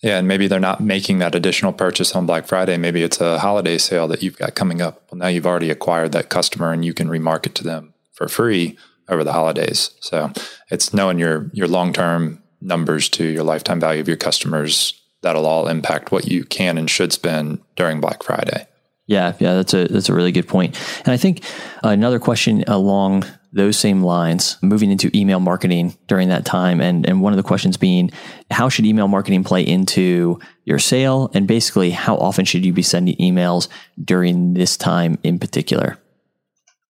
Yeah. 0.00 0.18
And 0.18 0.28
maybe 0.28 0.46
they're 0.46 0.60
not 0.60 0.80
making 0.80 1.18
that 1.18 1.34
additional 1.34 1.72
purchase 1.72 2.14
on 2.14 2.24
Black 2.24 2.46
Friday. 2.46 2.76
Maybe 2.76 3.02
it's 3.02 3.20
a 3.20 3.40
holiday 3.40 3.76
sale 3.76 4.06
that 4.06 4.22
you've 4.22 4.38
got 4.38 4.54
coming 4.54 4.80
up. 4.80 5.02
Well, 5.10 5.18
now 5.18 5.26
you've 5.26 5.46
already 5.46 5.70
acquired 5.70 6.12
that 6.12 6.28
customer 6.28 6.72
and 6.72 6.84
you 6.84 6.94
can 6.94 7.08
remarket 7.08 7.54
to 7.54 7.64
them 7.64 7.94
for 8.12 8.28
free 8.28 8.78
over 9.08 9.24
the 9.24 9.32
holidays. 9.32 9.90
So 9.98 10.30
it's 10.70 10.94
knowing 10.94 11.18
your, 11.18 11.50
your 11.52 11.66
long-term 11.66 12.44
numbers 12.60 13.08
to 13.08 13.24
your 13.24 13.42
lifetime 13.42 13.80
value 13.80 14.00
of 14.00 14.06
your 14.06 14.16
customers 14.16 14.99
that'll 15.22 15.46
all 15.46 15.68
impact 15.68 16.12
what 16.12 16.26
you 16.26 16.44
can 16.44 16.78
and 16.78 16.90
should 16.90 17.12
spend 17.12 17.60
during 17.76 18.00
Black 18.00 18.22
Friday. 18.22 18.66
Yeah, 19.06 19.34
yeah, 19.40 19.54
that's 19.54 19.74
a 19.74 19.88
that's 19.88 20.08
a 20.08 20.14
really 20.14 20.30
good 20.30 20.46
point. 20.46 20.78
And 21.04 21.08
I 21.08 21.16
think 21.16 21.42
another 21.82 22.20
question 22.20 22.62
along 22.68 23.24
those 23.52 23.76
same 23.76 24.02
lines, 24.02 24.56
moving 24.62 24.92
into 24.92 25.10
email 25.12 25.40
marketing 25.40 25.96
during 26.06 26.28
that 26.28 26.44
time, 26.44 26.80
and 26.80 27.04
and 27.08 27.20
one 27.20 27.32
of 27.32 27.36
the 27.36 27.42
questions 27.42 27.76
being, 27.76 28.12
how 28.52 28.68
should 28.68 28.86
email 28.86 29.08
marketing 29.08 29.42
play 29.42 29.62
into 29.62 30.38
your 30.64 30.78
sale, 30.78 31.28
and 31.34 31.48
basically, 31.48 31.90
how 31.90 32.16
often 32.16 32.44
should 32.44 32.64
you 32.64 32.72
be 32.72 32.82
sending 32.82 33.16
emails 33.16 33.66
during 34.02 34.54
this 34.54 34.76
time 34.76 35.18
in 35.24 35.40
particular? 35.40 35.98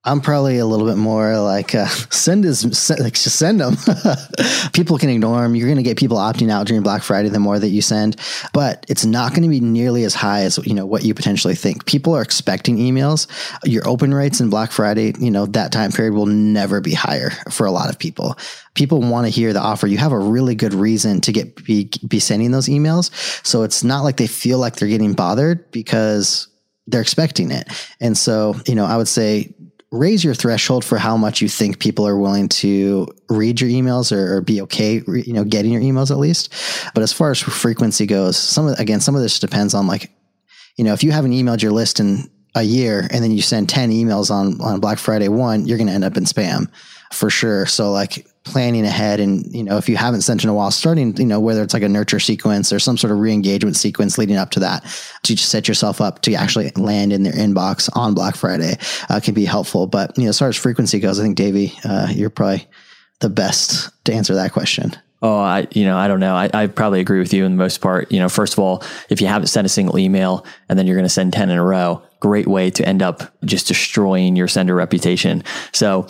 I'm 0.02 0.23
probably 0.23 0.57
a 0.57 0.64
little 0.64 0.87
bit 0.87 0.97
more 0.97 1.38
like 1.40 1.75
uh, 1.75 1.87
send 2.11 2.47
is 2.47 2.61
send, 2.78 3.00
like 3.00 3.12
just 3.12 3.37
send 3.37 3.61
them. 3.61 3.76
people 4.73 4.97
can 4.97 5.11
ignore 5.11 5.42
them. 5.42 5.54
You're 5.54 5.69
going 5.69 5.76
to 5.76 5.83
get 5.83 5.99
people 5.99 6.16
opting 6.16 6.50
out 6.50 6.66
during 6.66 6.83
Black 6.83 7.02
Friday 7.02 7.28
the 7.28 7.38
more 7.38 7.59
that 7.59 7.69
you 7.69 7.83
send, 7.83 8.16
but 8.54 8.87
it's 8.88 9.04
not 9.04 9.33
going 9.33 9.42
to 9.42 9.49
be 9.49 9.61
nearly 9.61 10.04
as 10.04 10.14
high 10.14 10.42
as 10.42 10.57
you 10.66 10.73
know 10.73 10.87
what 10.87 11.04
you 11.04 11.12
potentially 11.12 11.54
think. 11.54 11.85
People 11.85 12.14
are 12.14 12.23
expecting 12.23 12.78
emails. 12.78 13.26
Your 13.62 13.87
open 13.87 14.14
rates 14.14 14.40
in 14.40 14.49
Black 14.49 14.73
Friday, 14.73 15.12
you 15.19 15.30
know 15.30 15.45
that 15.47 15.71
time 15.71 15.92
period 15.92 16.14
will 16.14 16.26
never 16.26 16.80
be 16.80 16.95
higher 16.95 17.30
for 17.50 17.66
a 17.66 17.71
lot 17.71 17.90
of 17.90 17.99
people. 17.99 18.38
People 18.73 19.02
want 19.02 19.26
to 19.26 19.30
hear 19.30 19.52
the 19.52 19.61
offer. 19.61 19.87
You 19.87 19.99
have 19.99 20.12
a 20.12 20.19
really 20.19 20.54
good 20.54 20.73
reason 20.73 21.21
to 21.23 21.33
get 21.33 21.62
be, 21.64 21.90
be 22.09 22.21
sending 22.21 22.52
those 22.52 22.69
emails, 22.69 23.11
so 23.46 23.64
it's 23.64 23.85
not 23.85 24.01
like 24.01 24.16
they 24.16 24.27
feel 24.27 24.59
like 24.59 24.77
they're 24.77 24.88
getting 24.88 25.12
bothered 25.12 25.70
because 25.72 26.48
they're 26.87 27.03
expecting 27.03 27.51
it. 27.51 27.68
And 28.01 28.16
so, 28.16 28.57
you 28.66 28.74
know, 28.74 28.85
I 28.85 28.96
would 28.96 29.07
say 29.07 29.55
raise 29.92 30.22
your 30.22 30.35
threshold 30.35 30.85
for 30.85 30.98
how 30.98 31.16
much 31.16 31.40
you 31.42 31.48
think 31.48 31.81
people 31.81 32.07
are 32.07 32.16
willing 32.16 32.48
to 32.48 33.09
read 33.29 33.61
your 33.61 33.68
emails 33.70 34.12
or, 34.12 34.37
or, 34.37 34.40
be 34.40 34.61
okay, 34.62 35.03
you 35.07 35.33
know, 35.33 35.44
getting 35.44 35.72
your 35.72 35.83
emails 35.83 36.11
at 36.11 36.18
least. 36.18 36.53
But 36.94 37.03
as 37.03 37.12
far 37.12 37.33
as 37.33 37.40
frequency 37.40 38.07
goes, 38.07 38.37
some 38.37 38.68
of, 38.68 38.79
again, 38.79 39.00
some 39.00 39.16
of 39.16 39.22
this 39.22 39.40
depends 39.40 39.74
on 39.74 39.88
like, 39.88 40.11
you 40.76 40.85
know, 40.85 40.92
if 40.92 41.03
you 41.03 41.11
haven't 41.11 41.33
emailed 41.33 41.61
your 41.61 41.72
list 41.72 41.98
in 41.98 42.31
a 42.55 42.62
year 42.62 43.09
and 43.11 43.22
then 43.22 43.33
you 43.33 43.42
send 43.42 43.68
10 43.68 43.90
emails 43.90 44.31
on, 44.31 44.61
on 44.61 44.81
Black 44.81 44.98
Friday 44.98 45.29
one, 45.29 45.66
you're 45.66 45.79
going 45.79 45.88
to 45.88 45.92
end 45.92 46.05
up 46.05 46.16
in 46.16 46.24
spam 46.24 46.70
for 47.12 47.29
sure. 47.29 47.66
So 47.66 47.90
like 47.90 48.26
planning 48.44 48.87
ahead 48.87 49.20
and 49.20 49.44
you 49.55 49.62
know 49.62 49.76
if 49.76 49.87
you 49.87 49.96
haven't 49.96 50.22
sent 50.22 50.42
in 50.42 50.48
a 50.48 50.55
while 50.55 50.70
starting 50.70 51.14
you 51.18 51.26
know 51.26 51.38
whether 51.38 51.62
it's 51.62 51.74
like 51.74 51.83
a 51.83 51.88
nurture 51.88 52.18
sequence 52.18 52.72
or 52.72 52.79
some 52.79 52.96
sort 52.96 53.12
of 53.12 53.18
re-engagement 53.18 53.76
sequence 53.76 54.16
leading 54.16 54.37
up 54.37 54.50
to 54.50 54.59
that 54.59 54.83
to 55.22 55.35
just 55.35 55.50
set 55.50 55.68
yourself 55.68 56.00
up 56.00 56.22
to 56.22 56.33
actually 56.33 56.70
land 56.76 57.12
in 57.12 57.22
their 57.22 57.35
inbox 57.35 57.90
on 57.94 58.14
black 58.14 58.35
friday 58.35 58.76
uh, 59.11 59.20
can 59.22 59.35
be 59.35 59.44
helpful 59.44 59.87
but 59.87 60.16
you 60.16 60.24
know 60.24 60.31
as 60.31 60.38
far 60.38 60.48
as 60.48 60.57
frequency 60.57 60.98
goes 60.98 61.20
i 61.20 61.22
think 61.22 61.37
davey 61.37 61.74
uh, 61.85 62.09
you're 62.11 62.31
probably 62.31 62.66
the 63.20 63.29
best 63.29 63.90
to 64.05 64.12
answer 64.12 64.35
that 64.35 64.53
question 64.53 64.92
Oh, 65.22 65.38
I, 65.38 65.66
you 65.72 65.85
know, 65.85 65.98
I 65.98 66.09
don't 66.09 66.20
know. 66.20 66.35
I, 66.35 66.48
I 66.55 66.66
probably 66.66 67.00
agree 67.00 67.18
with 67.18 67.35
you 67.35 67.44
in 67.44 67.53
the 67.53 67.59
most 67.59 67.83
part. 67.83 68.11
You 68.11 68.20
know, 68.20 68.31
first 68.31 68.55
of 68.55 68.59
all, 68.59 68.83
if 69.11 69.20
you 69.20 69.26
haven't 69.26 69.48
sent 69.48 69.66
a 69.66 69.68
single 69.68 69.98
email 69.98 70.46
and 70.68 70.79
then 70.79 70.87
you're 70.87 70.96
going 70.96 71.05
to 71.05 71.11
send 71.11 71.35
10 71.35 71.50
in 71.50 71.59
a 71.59 71.62
row, 71.62 72.03
great 72.20 72.46
way 72.46 72.70
to 72.70 72.87
end 72.87 73.02
up 73.02 73.22
just 73.44 73.66
destroying 73.66 74.37
your 74.37 74.46
sender 74.46 74.74
reputation. 74.74 75.42
So 75.72 76.06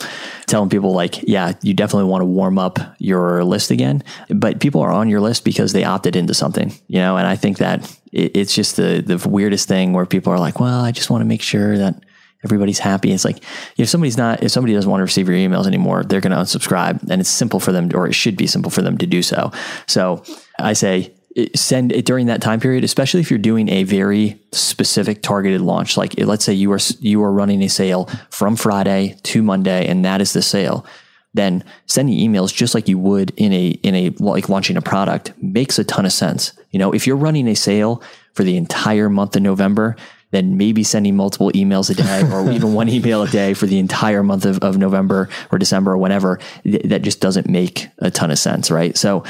telling 0.47 0.69
people 0.69 0.93
like, 0.93 1.23
yeah, 1.23 1.53
you 1.63 1.73
definitely 1.73 2.11
want 2.11 2.23
to 2.23 2.27
warm 2.27 2.59
up 2.59 2.79
your 2.99 3.45
list 3.45 3.71
again, 3.71 4.03
but 4.29 4.61
people 4.61 4.81
are 4.81 4.93
on 4.93 5.09
your 5.09 5.21
list 5.21 5.45
because 5.45 5.73
they 5.73 5.85
opted 5.85 6.17
into 6.17 6.35
something, 6.35 6.73
you 6.89 6.99
know, 6.99 7.17
and 7.17 7.27
I 7.27 7.37
think 7.37 7.59
that 7.59 7.85
it, 8.13 8.37
it's 8.37 8.55
just 8.55 8.77
the, 8.77 9.03
the 9.05 9.29
weirdest 9.29 9.69
thing 9.69 9.93
where 9.93 10.05
people 10.05 10.33
are 10.33 10.39
like, 10.39 10.59
well, 10.59 10.85
I 10.85 10.91
just 10.91 11.11
want 11.11 11.23
to 11.23 11.27
make 11.27 11.43
sure 11.43 11.79
that 11.79 12.03
everybody's 12.43 12.79
happy. 12.79 13.13
It's 13.13 13.25
like 13.25 13.45
if 13.77 13.89
somebody's 13.89 14.17
not, 14.17 14.43
if 14.43 14.51
somebody 14.51 14.75
doesn't 14.75 14.91
want 14.91 15.01
to 15.01 15.05
receive 15.05 15.29
your 15.29 15.37
emails 15.37 15.67
anymore, 15.67 16.03
they're 16.03 16.21
going 16.21 16.33
to 16.33 16.39
unsubscribe, 16.39 17.09
and 17.09 17.21
it's 17.21 17.31
simple 17.31 17.61
for 17.61 17.71
them, 17.71 17.91
or 17.95 18.09
it 18.09 18.15
should 18.15 18.37
be 18.37 18.47
simple 18.47 18.71
for 18.71 18.83
them 18.83 18.99
to 18.99 19.07
do 19.07 19.23
so. 19.23 19.53
So 19.87 20.25
I 20.59 20.73
say 20.73 21.15
send 21.55 21.93
it 21.93 22.05
during 22.05 22.27
that 22.27 22.43
time 22.43 22.61
period, 22.61 22.83
especially 22.85 23.21
if 23.21 23.31
you're 23.31 23.39
doing 23.39 23.69
a 23.69 23.85
very 23.85 24.41
specific 24.53 25.23
targeted 25.23 25.61
launch. 25.61 25.97
Like 25.97 26.19
let's 26.19 26.45
say 26.45 26.53
you 26.53 26.73
are 26.73 26.81
you 26.99 27.23
are 27.23 27.33
running 27.33 27.63
a 27.63 27.69
sale 27.69 28.09
from 28.31 28.57
Friday 28.57 29.17
to 29.25 29.43
Monday, 29.43 29.87
and 29.87 30.05
that 30.05 30.21
is 30.21 30.33
the 30.33 30.43
sale. 30.43 30.85
Then 31.33 31.63
sending 31.87 32.19
emails 32.19 32.53
just 32.53 32.75
like 32.75 32.89
you 32.89 32.99
would 32.99 33.33
in 33.37 33.53
a 33.53 33.69
in 33.69 33.95
a 33.95 34.11
like 34.19 34.49
launching 34.49 34.77
a 34.77 34.83
product 34.83 35.33
makes 35.41 35.79
a 35.79 35.85
ton 35.85 36.05
of 36.05 36.13
sense. 36.13 36.53
You 36.73 36.81
know, 36.81 36.93
if 36.93 37.07
you're 37.07 37.17
running 37.17 37.47
a 37.47 37.55
sale 37.55 38.03
for 38.35 38.43
the 38.43 38.57
entire 38.57 39.09
month 39.09 39.37
of 39.37 39.43
November, 39.43 39.97
then 40.31 40.57
maybe 40.57 40.85
sending 40.85 41.17
multiple 41.17 41.51
emails 41.53 41.91
a 41.91 41.95
day 41.95 42.23
or 42.33 42.51
even 42.53 42.75
one 42.75 42.89
email 42.89 43.23
a 43.23 43.29
day 43.29 43.55
for 43.55 43.67
the 43.67 43.79
entire 43.79 44.23
month 44.23 44.45
of, 44.45 44.59
of 44.59 44.79
November 44.79 45.29
or 45.51 45.59
December 45.59 45.93
or 45.93 45.99
whenever, 45.99 46.39
th- 46.63 46.83
that 46.85 47.03
just 47.03 47.21
doesn't 47.21 47.49
make 47.49 47.89
a 47.99 48.11
ton 48.11 48.31
of 48.31 48.39
sense, 48.39 48.71
right? 48.71 48.97
So, 48.97 49.25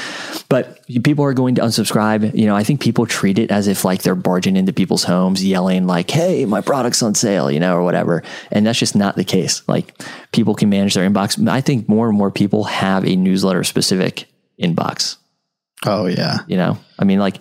but 0.49 0.81
people 0.87 1.25
are 1.25 1.35
going 1.35 1.55
to 1.57 1.63
unsubscribe. 1.63 2.35
You 2.35 2.47
know, 2.47 2.57
I 2.57 2.65
think 2.65 2.81
people 2.81 3.07
treat 3.07 3.39
it 3.39 3.51
as 3.51 3.67
if 3.67 3.85
like 3.85 4.03
they're 4.03 4.15
barging 4.15 4.57
into 4.57 4.73
people's 4.73 5.05
homes, 5.05 5.45
yelling 5.45 5.87
like, 5.87 6.11
"Hey, 6.11 6.45
my 6.45 6.61
product's 6.61 7.03
on 7.03 7.15
sale," 7.15 7.51
you 7.51 7.61
know, 7.61 7.77
or 7.77 7.83
whatever. 7.83 8.23
And 8.51 8.67
that's 8.67 8.79
just 8.79 8.97
not 8.97 9.17
the 9.17 9.25
case. 9.25 9.63
Like 9.69 9.95
people 10.33 10.55
can 10.55 10.69
manage 10.69 10.95
their 10.95 11.09
inbox. 11.09 11.49
I 11.49 11.61
think 11.61 11.89
more 11.89 12.09
and 12.09 12.17
more 12.17 12.31
people 12.31 12.65
have 12.65 13.07
a 13.07 13.17
newsletter 13.17 13.65
specific 13.65 14.27
inbox. 14.61 15.17
Oh 15.87 16.07
yeah. 16.07 16.39
You 16.47 16.57
know, 16.57 16.79
I 16.99 17.05
mean, 17.05 17.19
like 17.19 17.37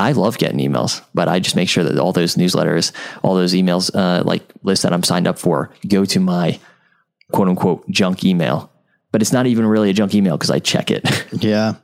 I 0.00 0.12
love 0.12 0.38
getting 0.38 0.58
emails, 0.58 1.04
but 1.14 1.28
I 1.28 1.40
just 1.40 1.56
make 1.56 1.68
sure 1.68 1.84
that 1.84 1.98
all 1.98 2.12
those 2.12 2.34
newsletters, 2.34 2.92
all 3.22 3.34
those 3.34 3.52
emails, 3.52 3.94
uh, 3.94 4.22
like 4.24 4.42
lists 4.62 4.82
that 4.82 4.92
I'm 4.92 5.02
signed 5.02 5.28
up 5.28 5.38
for, 5.38 5.70
go 5.86 6.04
to 6.06 6.20
my 6.20 6.58
quote 7.32 7.48
unquote 7.48 7.88
junk 7.90 8.24
email. 8.24 8.70
But 9.12 9.22
it's 9.22 9.32
not 9.32 9.46
even 9.46 9.66
really 9.66 9.90
a 9.90 9.92
junk 9.92 10.14
email 10.14 10.36
because 10.36 10.50
I 10.50 10.60
check 10.60 10.90
it. 10.90 11.04
yeah. 11.32 11.74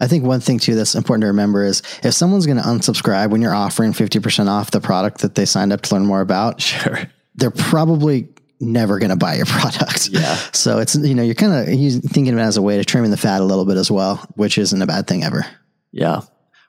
I 0.00 0.06
think 0.06 0.24
one 0.24 0.40
thing 0.40 0.58
too 0.58 0.74
that's 0.74 0.94
important 0.94 1.22
to 1.22 1.26
remember 1.28 1.62
is 1.62 1.82
if 2.02 2.14
someone's 2.14 2.46
going 2.46 2.56
to 2.56 2.64
unsubscribe 2.64 3.30
when 3.30 3.42
you're 3.42 3.54
offering 3.54 3.92
50% 3.92 4.48
off 4.48 4.70
the 4.70 4.80
product 4.80 5.20
that 5.20 5.34
they 5.34 5.44
signed 5.44 5.72
up 5.72 5.82
to 5.82 5.94
learn 5.94 6.06
more 6.06 6.22
about, 6.22 6.60
sure. 6.60 7.00
They're 7.36 7.50
probably 7.50 8.28
never 8.60 8.98
going 8.98 9.10
to 9.10 9.16
buy 9.16 9.34
your 9.34 9.46
product. 9.46 10.08
Yeah. 10.08 10.34
So 10.52 10.78
it's, 10.78 10.96
you 10.96 11.14
know, 11.14 11.22
you're 11.22 11.34
kind 11.34 11.52
of 11.52 11.66
thinking 12.10 12.32
of 12.32 12.38
it 12.38 12.42
as 12.42 12.56
a 12.56 12.62
way 12.62 12.78
to 12.78 12.84
trimming 12.84 13.10
the 13.10 13.16
fat 13.16 13.42
a 13.42 13.44
little 13.44 13.66
bit 13.66 13.76
as 13.76 13.90
well, 13.90 14.16
which 14.34 14.58
isn't 14.58 14.82
a 14.82 14.86
bad 14.86 15.06
thing 15.06 15.22
ever. 15.22 15.44
Yeah. 15.92 16.22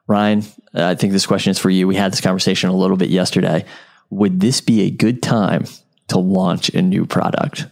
Ryan, 0.07 0.43
I 0.73 0.95
think 0.95 1.13
this 1.13 1.25
question 1.25 1.51
is 1.51 1.59
for 1.59 1.69
you. 1.69 1.87
We 1.87 1.95
had 1.95 2.11
this 2.11 2.21
conversation 2.21 2.69
a 2.69 2.75
little 2.75 2.97
bit 2.97 3.09
yesterday. 3.09 3.65
Would 4.09 4.39
this 4.39 4.61
be 4.61 4.81
a 4.81 4.89
good 4.89 5.21
time 5.21 5.65
to 6.09 6.19
launch 6.19 6.69
a 6.69 6.81
new 6.81 7.05
product? 7.05 7.67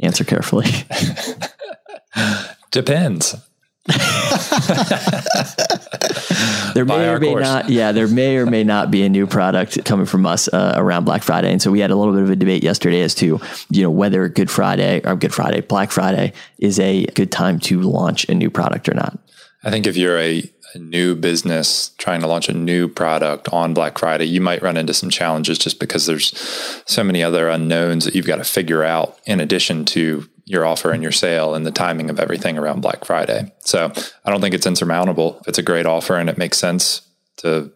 Answer 0.00 0.24
carefully. 0.24 0.66
Depends. 2.70 3.34
there 6.74 6.84
Buy 6.84 6.98
may 6.98 7.08
or 7.08 7.18
may 7.18 7.30
course. 7.30 7.42
not, 7.42 7.70
yeah, 7.70 7.92
there 7.92 8.06
may 8.06 8.36
or 8.36 8.46
may 8.46 8.62
not 8.62 8.90
be 8.90 9.02
a 9.02 9.08
new 9.08 9.26
product 9.26 9.84
coming 9.84 10.06
from 10.06 10.26
us 10.26 10.48
uh, 10.48 10.74
around 10.76 11.04
Black 11.04 11.22
Friday, 11.22 11.50
and 11.50 11.60
so 11.60 11.70
we 11.70 11.80
had 11.80 11.90
a 11.90 11.96
little 11.96 12.12
bit 12.12 12.22
of 12.22 12.30
a 12.30 12.36
debate 12.36 12.62
yesterday 12.62 13.00
as 13.00 13.14
to 13.16 13.40
you 13.70 13.82
know 13.82 13.90
whether 13.90 14.28
Good 14.28 14.50
Friday 14.50 15.00
or 15.04 15.16
Good 15.16 15.34
Friday, 15.34 15.62
Black 15.62 15.90
Friday 15.90 16.32
is 16.58 16.78
a 16.78 17.06
good 17.06 17.32
time 17.32 17.58
to 17.60 17.80
launch 17.80 18.28
a 18.28 18.34
new 18.34 18.50
product 18.50 18.88
or 18.88 18.94
not. 18.94 19.18
I 19.64 19.70
think 19.70 19.86
if 19.86 19.96
you're 19.96 20.18
a, 20.18 20.42
a 20.74 20.78
new 20.78 21.14
business 21.14 21.90
trying 21.98 22.20
to 22.20 22.26
launch 22.26 22.48
a 22.48 22.54
new 22.54 22.88
product 22.88 23.48
on 23.52 23.74
Black 23.74 23.98
Friday, 23.98 24.24
you 24.24 24.40
might 24.40 24.62
run 24.62 24.76
into 24.76 24.94
some 24.94 25.10
challenges 25.10 25.58
just 25.58 25.80
because 25.80 26.06
there's 26.06 26.36
so 26.86 27.02
many 27.02 27.22
other 27.22 27.48
unknowns 27.48 28.04
that 28.04 28.14
you've 28.14 28.26
got 28.26 28.36
to 28.36 28.44
figure 28.44 28.84
out 28.84 29.18
in 29.26 29.40
addition 29.40 29.84
to 29.86 30.28
your 30.44 30.64
offer 30.64 30.90
and 30.90 31.02
your 31.02 31.12
sale 31.12 31.54
and 31.54 31.64
the 31.64 31.70
timing 31.70 32.10
of 32.10 32.18
everything 32.18 32.58
around 32.58 32.80
Black 32.80 33.04
Friday. 33.04 33.52
So 33.60 33.92
I 34.24 34.30
don't 34.30 34.40
think 34.40 34.54
it's 34.54 34.66
insurmountable. 34.66 35.38
If 35.42 35.48
it's 35.48 35.58
a 35.58 35.62
great 35.62 35.86
offer 35.86 36.16
and 36.16 36.28
it 36.28 36.38
makes 36.38 36.58
sense 36.58 37.02
to 37.38 37.72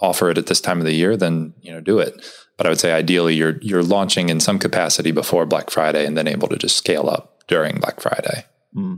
offer 0.00 0.30
it 0.30 0.38
at 0.38 0.46
this 0.46 0.60
time 0.60 0.78
of 0.78 0.84
the 0.84 0.94
year, 0.94 1.16
then 1.16 1.54
you 1.60 1.72
know 1.72 1.80
do 1.80 1.98
it. 1.98 2.24
But 2.56 2.66
I 2.66 2.70
would 2.70 2.80
say 2.80 2.92
ideally 2.92 3.34
you're 3.34 3.58
you're 3.58 3.82
launching 3.82 4.28
in 4.28 4.40
some 4.40 4.58
capacity 4.58 5.10
before 5.10 5.46
Black 5.46 5.70
Friday 5.70 6.06
and 6.06 6.16
then 6.16 6.28
able 6.28 6.48
to 6.48 6.56
just 6.56 6.76
scale 6.76 7.08
up 7.08 7.42
during 7.48 7.80
Black 7.80 8.00
Friday. 8.00 8.44
Hmm. 8.72 8.96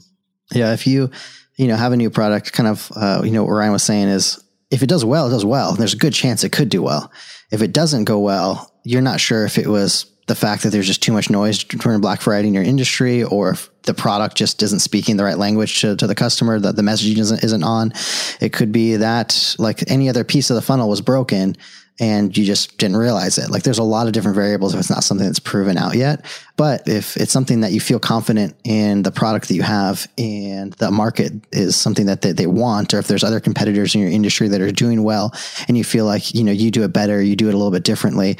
Yeah, 0.52 0.72
if 0.72 0.86
you 0.86 1.10
you 1.58 1.68
know 1.68 1.76
have 1.76 1.92
a 1.92 1.96
new 1.96 2.08
product, 2.08 2.54
kind 2.54 2.68
of 2.68 2.90
uh, 2.96 3.20
you 3.24 3.30
know 3.30 3.44
what 3.44 3.52
Ryan 3.52 3.72
was 3.72 3.82
saying 3.82 4.08
is 4.08 4.42
if 4.70 4.82
it 4.82 4.88
does 4.88 5.04
well, 5.04 5.26
it 5.26 5.30
does 5.30 5.44
well. 5.44 5.74
There's 5.74 5.94
a 5.94 5.98
good 5.98 6.14
chance 6.14 6.44
it 6.44 6.52
could 6.52 6.70
do 6.70 6.82
well. 6.82 7.12
If 7.50 7.60
it 7.60 7.72
doesn't 7.72 8.04
go 8.04 8.18
well, 8.20 8.72
you're 8.84 9.02
not 9.02 9.20
sure 9.20 9.44
if 9.44 9.58
it 9.58 9.66
was 9.66 10.06
the 10.28 10.34
fact 10.34 10.62
that 10.62 10.70
there's 10.70 10.86
just 10.86 11.02
too 11.02 11.12
much 11.12 11.30
noise 11.30 11.64
during 11.64 12.00
Black 12.00 12.20
Friday 12.20 12.48
in 12.48 12.54
your 12.54 12.62
industry, 12.62 13.24
or 13.24 13.50
if 13.50 13.70
the 13.84 13.94
product 13.94 14.36
just 14.36 14.62
isn't 14.62 14.80
speaking 14.80 15.16
the 15.16 15.24
right 15.24 15.38
language 15.38 15.80
to, 15.80 15.96
to 15.96 16.06
the 16.06 16.14
customer, 16.14 16.60
that 16.60 16.76
the 16.76 16.82
messaging 16.82 17.18
isn't 17.18 17.42
isn't 17.42 17.64
on. 17.64 17.92
It 18.40 18.52
could 18.52 18.70
be 18.70 18.96
that 18.96 19.56
like 19.58 19.90
any 19.90 20.08
other 20.08 20.24
piece 20.24 20.50
of 20.50 20.56
the 20.56 20.62
funnel 20.62 20.88
was 20.88 21.00
broken 21.00 21.56
and 22.00 22.36
you 22.36 22.44
just 22.44 22.78
didn't 22.78 22.96
realize 22.96 23.38
it. 23.38 23.50
Like 23.50 23.64
there's 23.64 23.78
a 23.78 23.84
lot 23.84 24.06
of 24.06 24.12
different 24.12 24.36
variables 24.36 24.74
if 24.74 24.80
it's 24.80 24.90
not 24.90 25.04
something 25.04 25.26
that's 25.26 25.40
proven 25.40 25.76
out 25.76 25.96
yet. 25.96 26.24
But 26.56 26.86
if 26.86 27.16
it's 27.16 27.32
something 27.32 27.60
that 27.60 27.72
you 27.72 27.80
feel 27.80 27.98
confident 27.98 28.56
in 28.64 29.02
the 29.02 29.10
product 29.10 29.48
that 29.48 29.54
you 29.54 29.62
have 29.62 30.08
and 30.16 30.72
the 30.74 30.90
market 30.90 31.32
is 31.52 31.76
something 31.76 32.06
that 32.06 32.22
they, 32.22 32.32
they 32.32 32.46
want, 32.46 32.94
or 32.94 32.98
if 32.98 33.08
there's 33.08 33.24
other 33.24 33.40
competitors 33.40 33.94
in 33.94 34.00
your 34.00 34.10
industry 34.10 34.48
that 34.48 34.60
are 34.60 34.70
doing 34.70 35.02
well 35.02 35.32
and 35.66 35.76
you 35.76 35.84
feel 35.84 36.04
like, 36.04 36.34
you 36.34 36.44
know, 36.44 36.52
you 36.52 36.70
do 36.70 36.84
it 36.84 36.92
better, 36.92 37.20
you 37.20 37.36
do 37.36 37.48
it 37.48 37.54
a 37.54 37.56
little 37.56 37.72
bit 37.72 37.84
differently, 37.84 38.38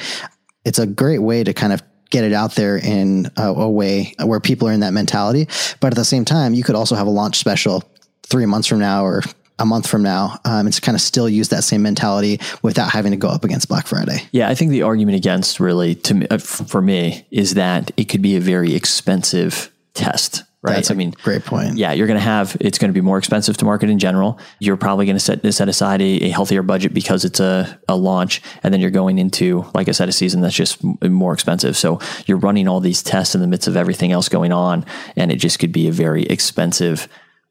it's 0.65 0.79
a 0.79 0.87
great 0.87 1.19
way 1.19 1.43
to 1.43 1.53
kind 1.53 1.73
of 1.73 1.83
get 2.11 2.25
it 2.25 2.33
out 2.33 2.55
there 2.55 2.77
in 2.77 3.31
a, 3.37 3.49
a 3.49 3.69
way 3.69 4.15
where 4.25 4.41
people 4.41 4.69
are 4.69 4.73
in 4.73 4.81
that 4.81 4.93
mentality. 4.93 5.47
But 5.81 5.93
at 5.93 5.97
the 5.97 6.05
same 6.05 6.25
time, 6.25 6.55
you 6.55 6.63
could 6.63 6.75
also 6.75 6.95
have 6.95 7.07
a 7.07 7.11
launch 7.11 7.37
special 7.37 7.83
three 8.23 8.47
months 8.47 8.69
from 8.69 8.79
now 8.79 9.05
or 9.05 9.23
a 9.59 9.67
month 9.67 9.87
from 9.89 10.03
now 10.03 10.39
um, 10.45 10.67
and 10.67 10.73
to 10.73 10.81
kind 10.81 10.95
of 10.95 11.01
still 11.01 11.29
use 11.29 11.49
that 11.49 11.65
same 11.65 11.83
mentality 11.83 12.41
without 12.63 12.91
having 12.91 13.13
to 13.13 13.17
go 13.19 13.29
up 13.29 13.45
against 13.45 13.69
Black 13.69 13.87
Friday. 13.87 14.23
Yeah, 14.33 14.49
I 14.49 14.55
think 14.55 14.71
the 14.71 14.83
argument 14.83 15.17
against 15.17 15.61
really 15.61 15.95
to 15.97 16.15
me, 16.15 16.27
uh, 16.29 16.39
for 16.39 16.81
me 16.81 17.27
is 17.31 17.55
that 17.55 17.91
it 17.97 18.05
could 18.05 18.23
be 18.23 18.37
a 18.37 18.41
very 18.41 18.75
expensive 18.75 19.73
test, 19.95 20.45
right? 20.63 20.75
That's 20.75 20.91
a 20.91 20.93
I 20.93 20.97
mean, 20.97 21.11
great 21.23 21.45
point. 21.45 21.77
yeah, 21.77 21.93
you're 21.93 22.07
going 22.07 22.19
to 22.19 22.25
have 22.25 22.57
it's 22.61 22.79
going 22.79 22.91
to 22.91 22.95
be 22.95 23.01
more 23.01 23.19
expensive 23.19 23.57
to 23.57 23.65
market 23.65 23.91
in 23.91 23.99
general. 23.99 24.39
You're 24.61 24.77
probably 24.77 25.07
going 25.07 25.17
to 25.17 25.21
set 25.21 25.53
set 25.53 25.69
aside 25.69 26.01
a, 26.01 26.27
a 26.27 26.29
healthier 26.29 26.63
budget 26.63 26.95
because 26.95 27.25
it's 27.25 27.41
a, 27.41 27.79
a 27.89 27.97
launch, 27.97 28.41
and 28.63 28.73
then 28.73 28.81
you're 28.81 28.91
going 28.91 29.19
into, 29.19 29.65
like 29.75 29.89
I 29.89 29.93
said, 29.93 30.09
a 30.09 30.13
season 30.13 30.41
that's 30.41 30.55
just 30.55 30.83
more 31.03 31.33
expensive. 31.33 31.77
So 31.77 32.01
you're 32.27 32.39
running 32.39 32.69
all 32.69 32.81
these 32.81 33.03
tests 33.03 33.35
in 33.35 33.41
the 33.41 33.49
midst 33.49 33.67
of 33.67 33.77
everything 33.77 34.13
else 34.13 34.29
going 34.29 34.53
on, 34.53 34.87
and 35.17 35.33
it 35.33 35.37
just 35.37 35.59
could 35.59 35.73
be 35.73 35.89
a 35.89 35.93
very 35.93 36.23
expensive 36.25 37.09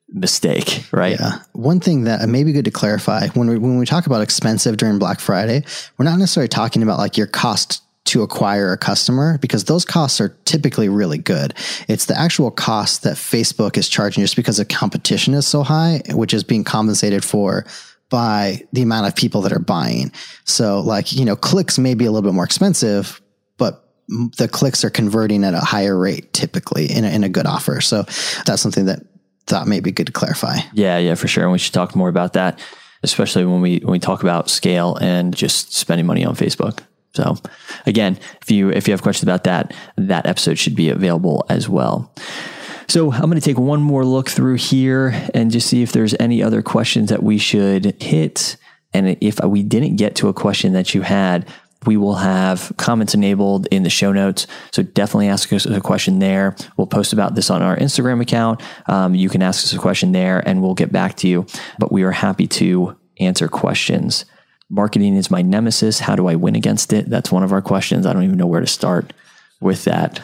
mistake, 0.09 0.85
right? 0.91 1.17
Yeah. 1.19 1.39
One 1.53 1.79
thing 1.79 2.05
that 2.05 2.27
may 2.29 2.43
be 2.43 2.53
good 2.53 2.65
to 2.65 2.71
clarify 2.71 3.27
when 3.29 3.47
we 3.47 3.57
when 3.57 3.77
we 3.77 3.85
talk 3.85 4.05
about 4.05 4.21
expensive 4.21 4.77
during 4.77 4.99
Black 4.99 5.19
Friday, 5.19 5.63
we're 5.97 6.05
not 6.05 6.19
necessarily 6.19 6.47
talking 6.47 6.83
about 6.83 6.97
like 6.97 7.17
your 7.17 7.27
cost 7.27 7.83
to 8.07 8.23
acquire 8.23 8.71
a 8.71 8.77
customer 8.77 9.37
because 9.37 9.65
those 9.65 9.83
costs 9.83 10.21
are 10.21 10.29
typically 10.45 10.87
really 10.87 11.17
good. 11.17 11.53
It's 11.89 12.05
the 12.05 12.17
actual 12.17 12.51
cost 12.51 13.03
that 13.03 13.15
Facebook 13.15 13.77
is 13.77 13.89
charging 13.89 14.23
just 14.23 14.37
because 14.37 14.57
the 14.57 14.65
competition 14.65 15.33
is 15.33 15.45
so 15.45 15.61
high, 15.61 16.01
which 16.11 16.33
is 16.33 16.45
being 16.45 16.63
compensated 16.63 17.23
for 17.25 17.65
by 18.09 18.61
the 18.71 18.81
amount 18.81 19.07
of 19.07 19.15
people 19.15 19.41
that 19.41 19.51
are 19.51 19.59
buying. 19.59 20.13
So 20.45 20.79
like, 20.79 21.11
you 21.11 21.25
know, 21.25 21.35
clicks 21.35 21.77
may 21.77 21.95
be 21.95 22.05
a 22.05 22.11
little 22.11 22.27
bit 22.27 22.33
more 22.33 22.45
expensive, 22.45 23.21
but 23.57 23.83
the 24.07 24.47
clicks 24.47 24.85
are 24.85 24.89
converting 24.89 25.43
at 25.43 25.53
a 25.53 25.59
higher 25.59 25.97
rate 25.97 26.31
typically 26.31 26.89
in 26.89 27.03
a, 27.03 27.09
in 27.09 27.25
a 27.25 27.29
good 27.29 27.45
offer. 27.45 27.81
So 27.81 28.03
that's 28.45 28.61
something 28.61 28.85
that 28.85 29.01
thought 29.47 29.67
may 29.67 29.79
be 29.79 29.91
good 29.91 30.07
to 30.07 30.12
clarify. 30.12 30.57
Yeah, 30.73 30.97
yeah, 30.97 31.15
for 31.15 31.27
sure. 31.27 31.43
And 31.43 31.51
we 31.51 31.57
should 31.57 31.73
talk 31.73 31.95
more 31.95 32.10
about 32.10 32.33
that, 32.33 32.60
especially 33.03 33.45
when 33.45 33.62
we 33.62 33.79
when 33.79 33.93
we 33.93 33.99
talk 33.99 34.21
about 34.21 34.49
scale 34.49 34.95
and 34.97 35.36
just 35.36 35.73
spending 35.73 36.05
money 36.05 36.25
on 36.25 36.36
Facebook. 36.36 36.79
So 37.13 37.38
again, 37.86 38.19
if 38.41 38.51
you 38.51 38.69
if 38.69 38.88
you 38.88 38.91
have 38.91 39.01
questions 39.01 39.23
about 39.23 39.45
that, 39.45 39.73
that 39.97 40.27
episode 40.27 40.60
should 40.60 40.75
be 40.75 40.89
available 40.89 41.45
as 41.49 41.67
well. 41.67 42.13
So 42.89 43.12
I'm 43.12 43.23
going 43.23 43.36
to 43.36 43.41
take 43.41 43.57
one 43.57 43.81
more 43.81 44.05
look 44.05 44.29
through 44.29 44.55
here 44.55 45.13
and 45.33 45.51
just 45.51 45.67
see 45.67 45.83
if 45.83 45.91
there's 45.91 46.15
any 46.19 46.41
other 46.41 46.62
questions 46.62 47.10
that 47.10 47.21
we 47.21 47.38
should 47.38 48.01
hit. 48.01 48.55
And 48.93 49.17
if 49.19 49.43
we 49.43 49.63
didn't 49.63 49.97
get 49.97 50.15
to 50.17 50.29
a 50.29 50.33
question 50.33 50.71
that 50.73 50.93
you 50.93 51.01
had, 51.01 51.45
we 51.88 51.97
will 51.97 52.15
have 52.15 52.71
comments 52.78 53.15
enabled 53.15 53.65
in 53.71 53.84
the 53.84 53.89
show 53.89 54.12
notes. 54.12 54.45
So 54.71 54.84
definitely 54.84 55.30
ask 55.30 55.52
us 55.54 55.65
a 55.65 55.80
question 55.80 56.19
there. 56.19 56.56
We'll 56.76 56.86
post 56.86 57.13
about 57.13 57.34
this 57.34 57.50
on 57.50 57.62
our 57.62 57.78
Instagram 57.78 58.21
account. 58.21 58.62
Um, 58.88 59.15
you 59.15 59.30
can 59.30 59.41
ask 59.41 59.63
us 59.63 59.73
a 59.73 59.80
question 59.80 60.12
there 60.12 60.45
and 60.47 60.62
we'll 60.62 60.76
get 60.76 60.91
back 60.91 61.15
to 61.17 61.28
you. 61.28 61.47
But 61.80 61.91
we 61.91 62.04
are 62.04 62.12
happy 62.12 62.45
to 62.47 62.97
answer 63.19 63.47
questions. 63.47 64.26
Marketing 64.69 65.15
is 65.15 65.32
my 65.32 65.41
nemesis. 65.41 66.00
How 66.00 66.17
do 66.17 66.28
I 66.28 66.36
win 66.36 66.56
against 66.56 66.91
it? 66.91 67.10
That's 67.10 67.32
one 67.32 67.43
of 67.43 67.54
our 67.54 67.62
questions. 67.62 68.06
I 68.06 68.12
don't 68.12 68.23
even 68.23 68.38
know 68.38 68.47
where 68.47 68.62
to 68.62 68.67
start 68.67 69.13
with 69.62 69.86
that. 69.86 70.19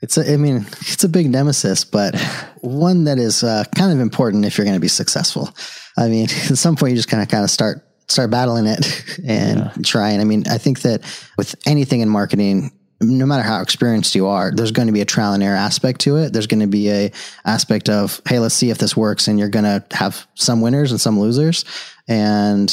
It's 0.00 0.16
a, 0.16 0.32
I 0.32 0.38
mean, 0.38 0.56
it's 0.80 1.04
a 1.04 1.10
big 1.10 1.28
nemesis, 1.28 1.84
but 1.84 2.18
one 2.62 3.04
that 3.04 3.18
is 3.18 3.44
uh, 3.44 3.64
kind 3.76 3.92
of 3.92 4.00
important 4.00 4.46
if 4.46 4.56
you're 4.56 4.64
going 4.64 4.76
to 4.76 4.80
be 4.80 4.88
successful. 4.88 5.54
I 5.98 6.08
mean, 6.08 6.24
at 6.50 6.56
some 6.56 6.74
point 6.74 6.92
you 6.92 6.96
just 6.96 7.10
kind 7.10 7.22
of 7.22 7.28
kind 7.28 7.44
of 7.44 7.50
start 7.50 7.86
start 8.10 8.30
battling 8.30 8.66
it 8.66 9.18
and 9.26 9.84
trying. 9.84 10.20
I 10.20 10.24
mean, 10.24 10.44
I 10.50 10.58
think 10.58 10.82
that 10.82 11.02
with 11.38 11.54
anything 11.66 12.00
in 12.00 12.08
marketing, 12.08 12.72
no 13.00 13.24
matter 13.24 13.42
how 13.42 13.62
experienced 13.62 14.14
you 14.14 14.26
are, 14.26 14.52
there's 14.54 14.72
going 14.72 14.88
to 14.88 14.92
be 14.92 15.00
a 15.00 15.06
trial 15.06 15.32
and 15.32 15.42
error 15.42 15.56
aspect 15.56 16.02
to 16.02 16.16
it. 16.16 16.32
There's 16.32 16.46
going 16.46 16.60
to 16.60 16.66
be 16.66 16.90
a 16.90 17.12
aspect 17.46 17.88
of, 17.88 18.20
hey, 18.28 18.38
let's 18.38 18.54
see 18.54 18.70
if 18.70 18.78
this 18.78 18.96
works, 18.96 19.26
and 19.26 19.38
you're 19.38 19.48
going 19.48 19.64
to 19.64 19.84
have 19.92 20.26
some 20.34 20.60
winners 20.60 20.90
and 20.90 21.00
some 21.00 21.18
losers, 21.18 21.64
and 22.08 22.70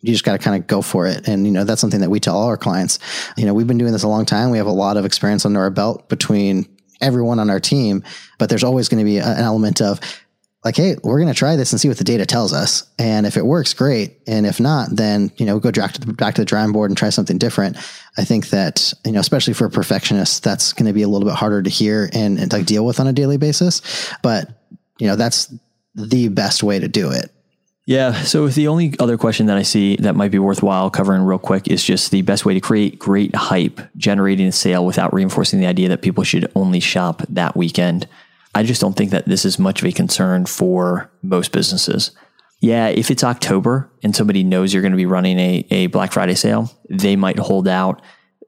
you 0.00 0.12
just 0.12 0.24
got 0.24 0.32
to 0.32 0.38
kind 0.38 0.60
of 0.60 0.68
go 0.68 0.80
for 0.80 1.06
it. 1.06 1.26
And, 1.26 1.46
you 1.46 1.52
know, 1.52 1.64
that's 1.64 1.80
something 1.80 2.02
that 2.02 2.10
we 2.10 2.20
tell 2.20 2.36
all 2.36 2.46
our 2.46 2.56
clients. 2.56 2.98
You 3.36 3.46
know, 3.46 3.54
we've 3.54 3.66
been 3.66 3.78
doing 3.78 3.92
this 3.92 4.02
a 4.02 4.08
long 4.08 4.26
time. 4.26 4.50
We 4.50 4.58
have 4.58 4.66
a 4.66 4.72
lot 4.72 4.96
of 4.96 5.04
experience 5.04 5.44
under 5.44 5.60
our 5.60 5.70
belt 5.70 6.08
between 6.08 6.66
everyone 7.00 7.38
on 7.38 7.50
our 7.50 7.58
team, 7.58 8.04
but 8.38 8.48
there's 8.48 8.64
always 8.64 8.88
going 8.88 8.98
to 8.98 9.04
be 9.04 9.18
an 9.18 9.38
element 9.38 9.80
of, 9.80 9.98
like, 10.64 10.76
hey, 10.76 10.96
we're 11.02 11.18
going 11.18 11.32
to 11.32 11.38
try 11.38 11.56
this 11.56 11.72
and 11.72 11.80
see 11.80 11.88
what 11.88 11.98
the 11.98 12.04
data 12.04 12.24
tells 12.24 12.52
us. 12.54 12.90
And 12.98 13.26
if 13.26 13.36
it 13.36 13.44
works, 13.44 13.74
great. 13.74 14.18
And 14.26 14.46
if 14.46 14.58
not, 14.58 14.88
then, 14.90 15.30
you 15.36 15.44
know, 15.44 15.58
go 15.58 15.70
back 15.70 15.92
to 15.92 16.00
the, 16.00 16.12
back 16.12 16.36
to 16.36 16.40
the 16.40 16.46
drawing 16.46 16.72
board 16.72 16.90
and 16.90 16.96
try 16.96 17.10
something 17.10 17.36
different. 17.36 17.76
I 18.16 18.24
think 18.24 18.48
that, 18.48 18.92
you 19.04 19.12
know, 19.12 19.20
especially 19.20 19.52
for 19.52 19.66
a 19.66 19.70
perfectionist, 19.70 20.42
that's 20.42 20.72
going 20.72 20.86
to 20.86 20.94
be 20.94 21.02
a 21.02 21.08
little 21.08 21.28
bit 21.28 21.36
harder 21.36 21.62
to 21.62 21.70
hear 21.70 22.08
and, 22.14 22.38
and 22.38 22.50
like 22.50 22.64
deal 22.64 22.86
with 22.86 22.98
on 22.98 23.06
a 23.06 23.12
daily 23.12 23.36
basis. 23.36 23.82
But, 24.22 24.48
you 24.98 25.06
know, 25.06 25.16
that's 25.16 25.52
the 25.94 26.28
best 26.28 26.62
way 26.62 26.78
to 26.78 26.88
do 26.88 27.10
it. 27.10 27.30
Yeah. 27.86 28.22
So 28.22 28.48
the 28.48 28.68
only 28.68 28.94
other 28.98 29.18
question 29.18 29.44
that 29.46 29.58
I 29.58 29.62
see 29.62 29.96
that 29.96 30.16
might 30.16 30.30
be 30.30 30.38
worthwhile 30.38 30.88
covering 30.88 31.22
real 31.22 31.38
quick 31.38 31.68
is 31.68 31.84
just 31.84 32.10
the 32.10 32.22
best 32.22 32.46
way 32.46 32.54
to 32.54 32.60
create 32.60 32.98
great 32.98 33.34
hype, 33.34 33.78
generating 33.98 34.46
a 34.46 34.52
sale 34.52 34.86
without 34.86 35.12
reinforcing 35.12 35.60
the 35.60 35.66
idea 35.66 35.90
that 35.90 36.00
people 36.00 36.24
should 36.24 36.50
only 36.54 36.80
shop 36.80 37.22
that 37.28 37.54
weekend. 37.54 38.08
I 38.54 38.62
just 38.62 38.80
don't 38.80 38.94
think 38.94 39.10
that 39.10 39.26
this 39.26 39.44
is 39.44 39.58
much 39.58 39.82
of 39.82 39.86
a 39.86 39.92
concern 39.92 40.46
for 40.46 41.10
most 41.22 41.52
businesses. 41.52 42.12
Yeah, 42.60 42.88
if 42.88 43.10
it's 43.10 43.24
October 43.24 43.90
and 44.02 44.14
somebody 44.14 44.42
knows 44.44 44.72
you're 44.72 44.82
going 44.82 44.92
to 44.92 44.96
be 44.96 45.06
running 45.06 45.38
a, 45.38 45.66
a 45.70 45.86
Black 45.88 46.12
Friday 46.12 46.34
sale, 46.34 46.70
they 46.88 47.16
might 47.16 47.38
hold 47.38 47.68
out 47.68 48.00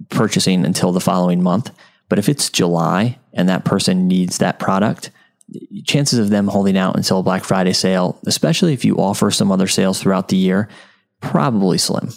purchasing 0.08 0.64
until 0.64 0.92
the 0.92 1.00
following 1.00 1.42
month. 1.42 1.70
But 2.08 2.18
if 2.18 2.28
it's 2.28 2.48
July 2.48 3.18
and 3.34 3.48
that 3.48 3.64
person 3.64 4.06
needs 4.06 4.38
that 4.38 4.58
product, 4.58 5.10
chances 5.84 6.18
of 6.18 6.30
them 6.30 6.48
holding 6.48 6.76
out 6.76 6.96
until 6.96 7.20
a 7.20 7.22
Black 7.22 7.44
Friday 7.44 7.72
sale, 7.72 8.20
especially 8.26 8.72
if 8.72 8.84
you 8.84 8.96
offer 8.96 9.30
some 9.30 9.52
other 9.52 9.68
sales 9.68 10.00
throughout 10.00 10.28
the 10.28 10.36
year, 10.36 10.68
probably 11.20 11.78
slim. 11.78 12.10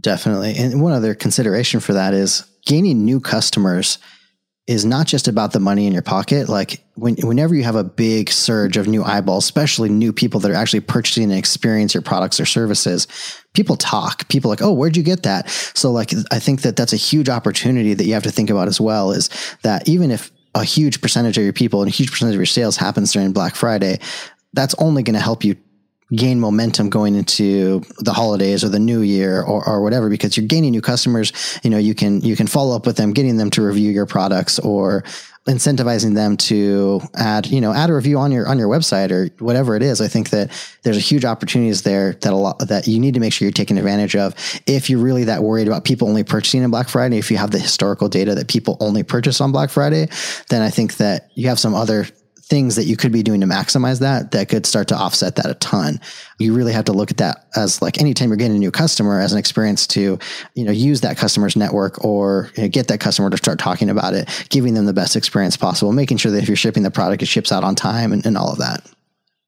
Definitely. 0.00 0.54
And 0.56 0.82
one 0.82 0.92
other 0.92 1.14
consideration 1.14 1.80
for 1.80 1.92
that 1.94 2.14
is 2.14 2.44
gaining 2.66 3.04
new 3.04 3.20
customers 3.20 3.98
is 4.66 4.84
not 4.84 5.06
just 5.06 5.28
about 5.28 5.52
the 5.52 5.60
money 5.60 5.86
in 5.86 5.92
your 5.92 6.02
pocket. 6.02 6.48
Like 6.48 6.82
when, 6.94 7.16
whenever 7.16 7.54
you 7.54 7.64
have 7.64 7.76
a 7.76 7.84
big 7.84 8.30
surge 8.30 8.78
of 8.78 8.86
new 8.86 9.04
eyeballs, 9.04 9.44
especially 9.44 9.90
new 9.90 10.12
people 10.12 10.40
that 10.40 10.50
are 10.50 10.54
actually 10.54 10.80
purchasing 10.80 11.24
and 11.24 11.34
experience 11.34 11.92
your 11.92 12.02
products 12.02 12.40
or 12.40 12.46
services, 12.46 13.06
people 13.52 13.76
talk. 13.76 14.26
People 14.28 14.48
like, 14.48 14.62
oh, 14.62 14.72
where'd 14.72 14.96
you 14.96 15.02
get 15.02 15.24
that? 15.24 15.50
So 15.50 15.90
like, 15.90 16.12
I 16.30 16.38
think 16.38 16.62
that 16.62 16.76
that's 16.76 16.94
a 16.94 16.96
huge 16.96 17.28
opportunity 17.28 17.92
that 17.92 18.04
you 18.04 18.14
have 18.14 18.22
to 18.22 18.30
think 18.30 18.48
about 18.48 18.68
as 18.68 18.80
well. 18.80 19.10
Is 19.10 19.28
that 19.62 19.86
even 19.86 20.10
if 20.10 20.32
a 20.54 20.64
huge 20.64 21.02
percentage 21.02 21.36
of 21.36 21.44
your 21.44 21.52
people 21.52 21.82
and 21.82 21.90
a 21.90 21.94
huge 21.94 22.10
percentage 22.10 22.34
of 22.34 22.40
your 22.40 22.46
sales 22.46 22.76
happens 22.78 23.12
during 23.12 23.32
Black 23.32 23.56
Friday, 23.56 23.98
that's 24.54 24.74
only 24.78 25.02
going 25.02 25.14
to 25.14 25.20
help 25.20 25.44
you 25.44 25.56
gain 26.16 26.40
momentum 26.40 26.88
going 26.88 27.14
into 27.14 27.80
the 27.98 28.12
holidays 28.12 28.64
or 28.64 28.68
the 28.68 28.78
new 28.78 29.00
year 29.00 29.42
or, 29.42 29.66
or 29.66 29.82
whatever 29.82 30.08
because 30.08 30.36
you're 30.36 30.46
gaining 30.46 30.70
new 30.70 30.82
customers 30.82 31.32
you 31.62 31.70
know 31.70 31.78
you 31.78 31.94
can 31.94 32.20
you 32.20 32.36
can 32.36 32.46
follow 32.46 32.76
up 32.76 32.86
with 32.86 32.96
them 32.96 33.12
getting 33.12 33.36
them 33.36 33.50
to 33.50 33.62
review 33.62 33.90
your 33.90 34.06
products 34.06 34.58
or 34.58 35.04
incentivizing 35.46 36.14
them 36.14 36.38
to 36.38 37.00
add 37.14 37.46
you 37.46 37.60
know 37.60 37.72
add 37.72 37.90
a 37.90 37.94
review 37.94 38.18
on 38.18 38.32
your 38.32 38.48
on 38.48 38.58
your 38.58 38.68
website 38.68 39.10
or 39.10 39.28
whatever 39.44 39.76
it 39.76 39.82
is. 39.82 40.00
I 40.00 40.08
think 40.08 40.30
that 40.30 40.50
there's 40.82 40.96
a 40.96 41.00
huge 41.00 41.24
opportunities 41.24 41.82
there 41.82 42.14
that 42.14 42.32
a 42.32 42.36
lot 42.36 42.58
that 42.60 42.86
you 42.86 42.98
need 42.98 43.14
to 43.14 43.20
make 43.20 43.32
sure 43.32 43.44
you're 43.44 43.52
taking 43.52 43.76
advantage 43.76 44.16
of. 44.16 44.34
If 44.66 44.88
you're 44.88 45.00
really 45.00 45.24
that 45.24 45.42
worried 45.42 45.66
about 45.66 45.84
people 45.84 46.08
only 46.08 46.24
purchasing 46.24 46.64
on 46.64 46.70
black 46.70 46.88
friday 46.88 47.18
if 47.18 47.30
you 47.30 47.36
have 47.36 47.50
the 47.50 47.58
historical 47.58 48.08
data 48.08 48.34
that 48.34 48.48
people 48.48 48.76
only 48.80 49.02
purchase 49.02 49.40
on 49.40 49.52
black 49.52 49.70
friday 49.70 50.08
then 50.48 50.62
i 50.62 50.70
think 50.70 50.96
that 50.96 51.30
you 51.34 51.48
have 51.48 51.58
some 51.58 51.74
other 51.74 52.06
things 52.46 52.76
that 52.76 52.84
you 52.84 52.96
could 52.96 53.12
be 53.12 53.22
doing 53.22 53.40
to 53.40 53.46
maximize 53.46 54.00
that 54.00 54.32
that 54.32 54.48
could 54.48 54.66
start 54.66 54.88
to 54.88 54.96
offset 54.96 55.36
that 55.36 55.46
a 55.46 55.54
ton. 55.54 56.00
You 56.38 56.54
really 56.54 56.72
have 56.72 56.84
to 56.86 56.92
look 56.92 57.10
at 57.10 57.16
that 57.16 57.46
as 57.56 57.80
like 57.80 58.00
anytime 58.00 58.28
you're 58.28 58.36
getting 58.36 58.56
a 58.56 58.60
new 58.60 58.70
customer 58.70 59.20
as 59.20 59.32
an 59.32 59.38
experience 59.38 59.86
to, 59.88 60.18
you 60.54 60.64
know, 60.64 60.72
use 60.72 61.00
that 61.00 61.16
customer's 61.16 61.56
network 61.56 62.04
or 62.04 62.50
you 62.56 62.64
know, 62.64 62.68
get 62.68 62.88
that 62.88 63.00
customer 63.00 63.30
to 63.30 63.36
start 63.36 63.58
talking 63.58 63.88
about 63.88 64.14
it, 64.14 64.46
giving 64.50 64.74
them 64.74 64.84
the 64.84 64.92
best 64.92 65.16
experience 65.16 65.56
possible, 65.56 65.92
making 65.92 66.18
sure 66.18 66.32
that 66.32 66.42
if 66.42 66.48
you're 66.48 66.56
shipping 66.56 66.82
the 66.82 66.90
product, 66.90 67.22
it 67.22 67.26
ships 67.26 67.50
out 67.50 67.64
on 67.64 67.74
time 67.74 68.12
and, 68.12 68.24
and 68.26 68.36
all 68.36 68.52
of 68.52 68.58
that. 68.58 68.84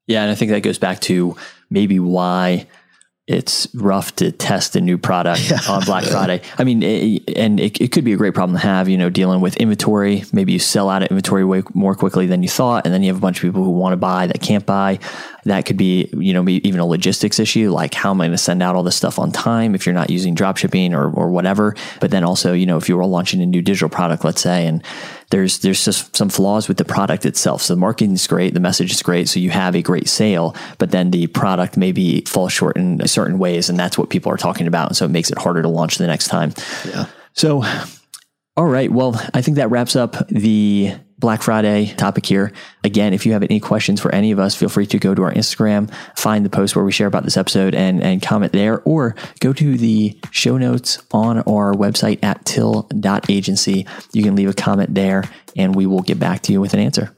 Yeah. 0.07 0.23
And 0.23 0.31
I 0.31 0.35
think 0.35 0.51
that 0.51 0.63
goes 0.63 0.79
back 0.79 0.99
to 1.01 1.35
maybe 1.69 1.99
why 1.99 2.67
it's 3.27 3.67
rough 3.75 4.15
to 4.15 4.31
test 4.31 4.77
a 4.77 4.81
new 4.81 4.97
product 4.97 5.51
yeah. 5.51 5.59
on 5.67 5.83
Black 5.83 6.03
Friday. 6.11 6.41
I 6.57 6.63
mean, 6.63 6.81
it, 6.81 7.29
and 7.35 7.59
it, 7.59 7.79
it, 7.81 7.91
could 7.91 8.05
be 8.05 8.13
a 8.13 8.17
great 8.17 8.33
problem 8.33 8.57
to 8.57 8.63
have, 8.63 8.87
you 8.87 8.97
know, 8.97 9.09
dealing 9.09 9.41
with 9.41 9.57
inventory. 9.57 10.23
Maybe 10.31 10.53
you 10.53 10.59
sell 10.59 10.89
out 10.89 11.03
of 11.03 11.09
inventory 11.09 11.43
way 11.43 11.63
more 11.73 11.93
quickly 11.93 12.25
than 12.25 12.41
you 12.41 12.47
thought. 12.47 12.85
And 12.85 12.93
then 12.93 13.03
you 13.03 13.09
have 13.09 13.17
a 13.17 13.21
bunch 13.21 13.37
of 13.37 13.41
people 13.41 13.65
who 13.65 13.71
want 13.71 13.91
to 13.91 13.97
buy 13.97 14.27
that 14.27 14.41
can't 14.41 14.65
buy. 14.65 14.99
That 15.43 15.65
could 15.65 15.75
be, 15.75 16.09
you 16.13 16.33
know, 16.33 16.47
even 16.47 16.79
a 16.79 16.85
logistics 16.85 17.37
issue. 17.37 17.69
Like, 17.69 17.93
how 17.93 18.11
am 18.11 18.21
I 18.21 18.25
going 18.25 18.31
to 18.31 18.37
send 18.37 18.63
out 18.63 18.75
all 18.75 18.83
this 18.83 18.95
stuff 18.95 19.19
on 19.19 19.33
time 19.33 19.75
if 19.75 19.85
you're 19.85 19.95
not 19.95 20.09
using 20.09 20.33
drop 20.33 20.55
shipping 20.55 20.93
or, 20.93 21.11
or 21.11 21.29
whatever? 21.29 21.75
But 21.99 22.11
then 22.11 22.23
also, 22.23 22.53
you 22.53 22.65
know, 22.65 22.77
if 22.77 22.87
you 22.87 22.95
were 22.95 23.05
launching 23.05 23.41
a 23.41 23.45
new 23.45 23.61
digital 23.61 23.89
product, 23.89 24.23
let's 24.23 24.41
say, 24.41 24.67
and 24.67 24.81
there's 25.29 25.59
there's 25.59 25.83
just 25.83 26.15
some 26.15 26.29
flaws 26.29 26.67
with 26.67 26.77
the 26.77 26.85
product 26.85 27.25
itself. 27.25 27.61
So 27.61 27.75
the 27.75 27.79
marketing 27.79 28.13
is 28.13 28.27
great, 28.27 28.53
the 28.53 28.59
message 28.59 28.91
is 28.91 29.03
great, 29.03 29.27
so 29.27 29.39
you 29.39 29.49
have 29.49 29.75
a 29.75 29.81
great 29.81 30.07
sale, 30.07 30.55
but 30.77 30.91
then 30.91 31.11
the 31.11 31.27
product 31.27 31.77
maybe 31.77 32.21
falls 32.21 32.53
short 32.53 32.77
in 32.77 33.05
certain 33.07 33.39
ways, 33.39 33.69
and 33.69 33.77
that's 33.77 33.97
what 33.97 34.09
people 34.09 34.31
are 34.31 34.37
talking 34.37 34.67
about. 34.67 34.89
And 34.89 34.97
so 34.97 35.05
it 35.05 35.11
makes 35.11 35.29
it 35.29 35.37
harder 35.37 35.61
to 35.61 35.69
launch 35.69 35.97
the 35.97 36.07
next 36.07 36.27
time. 36.27 36.53
Yeah. 36.85 37.07
So, 37.33 37.63
all 38.55 38.65
right. 38.65 38.91
Well, 38.91 39.21
I 39.33 39.41
think 39.41 39.57
that 39.57 39.69
wraps 39.69 39.95
up 39.95 40.15
the 40.29 40.95
Black 41.19 41.41
Friday 41.41 41.93
topic 41.97 42.25
here. 42.25 42.51
Again, 42.83 43.13
if 43.13 43.25
you 43.25 43.33
have 43.33 43.43
any 43.43 43.59
questions 43.59 43.99
for 43.99 44.13
any 44.13 44.31
of 44.31 44.39
us, 44.39 44.55
feel 44.55 44.69
free 44.69 44.85
to 44.87 44.99
go 44.99 45.15
to 45.15 45.23
our 45.23 45.33
Instagram, 45.33 45.91
find 46.15 46.45
the 46.45 46.49
post 46.49 46.75
where 46.75 46.85
we 46.85 46.91
share 46.91 47.07
about 47.07 47.23
this 47.23 47.37
episode 47.37 47.73
and, 47.73 48.03
and 48.03 48.21
comment 48.21 48.53
there, 48.53 48.81
or 48.81 49.15
go 49.39 49.51
to 49.53 49.77
the 49.77 50.17
show 50.31 50.57
notes 50.57 51.01
on 51.11 51.39
our 51.39 51.73
website 51.73 52.23
at 52.23 52.45
till.agency. 52.45 53.87
You 54.13 54.23
can 54.23 54.35
leave 54.35 54.49
a 54.49 54.53
comment 54.53 54.93
there 54.93 55.23
and 55.55 55.75
we 55.75 55.85
will 55.85 56.01
get 56.01 56.19
back 56.19 56.43
to 56.43 56.51
you 56.51 56.61
with 56.61 56.73
an 56.73 56.79
answer. 56.79 57.15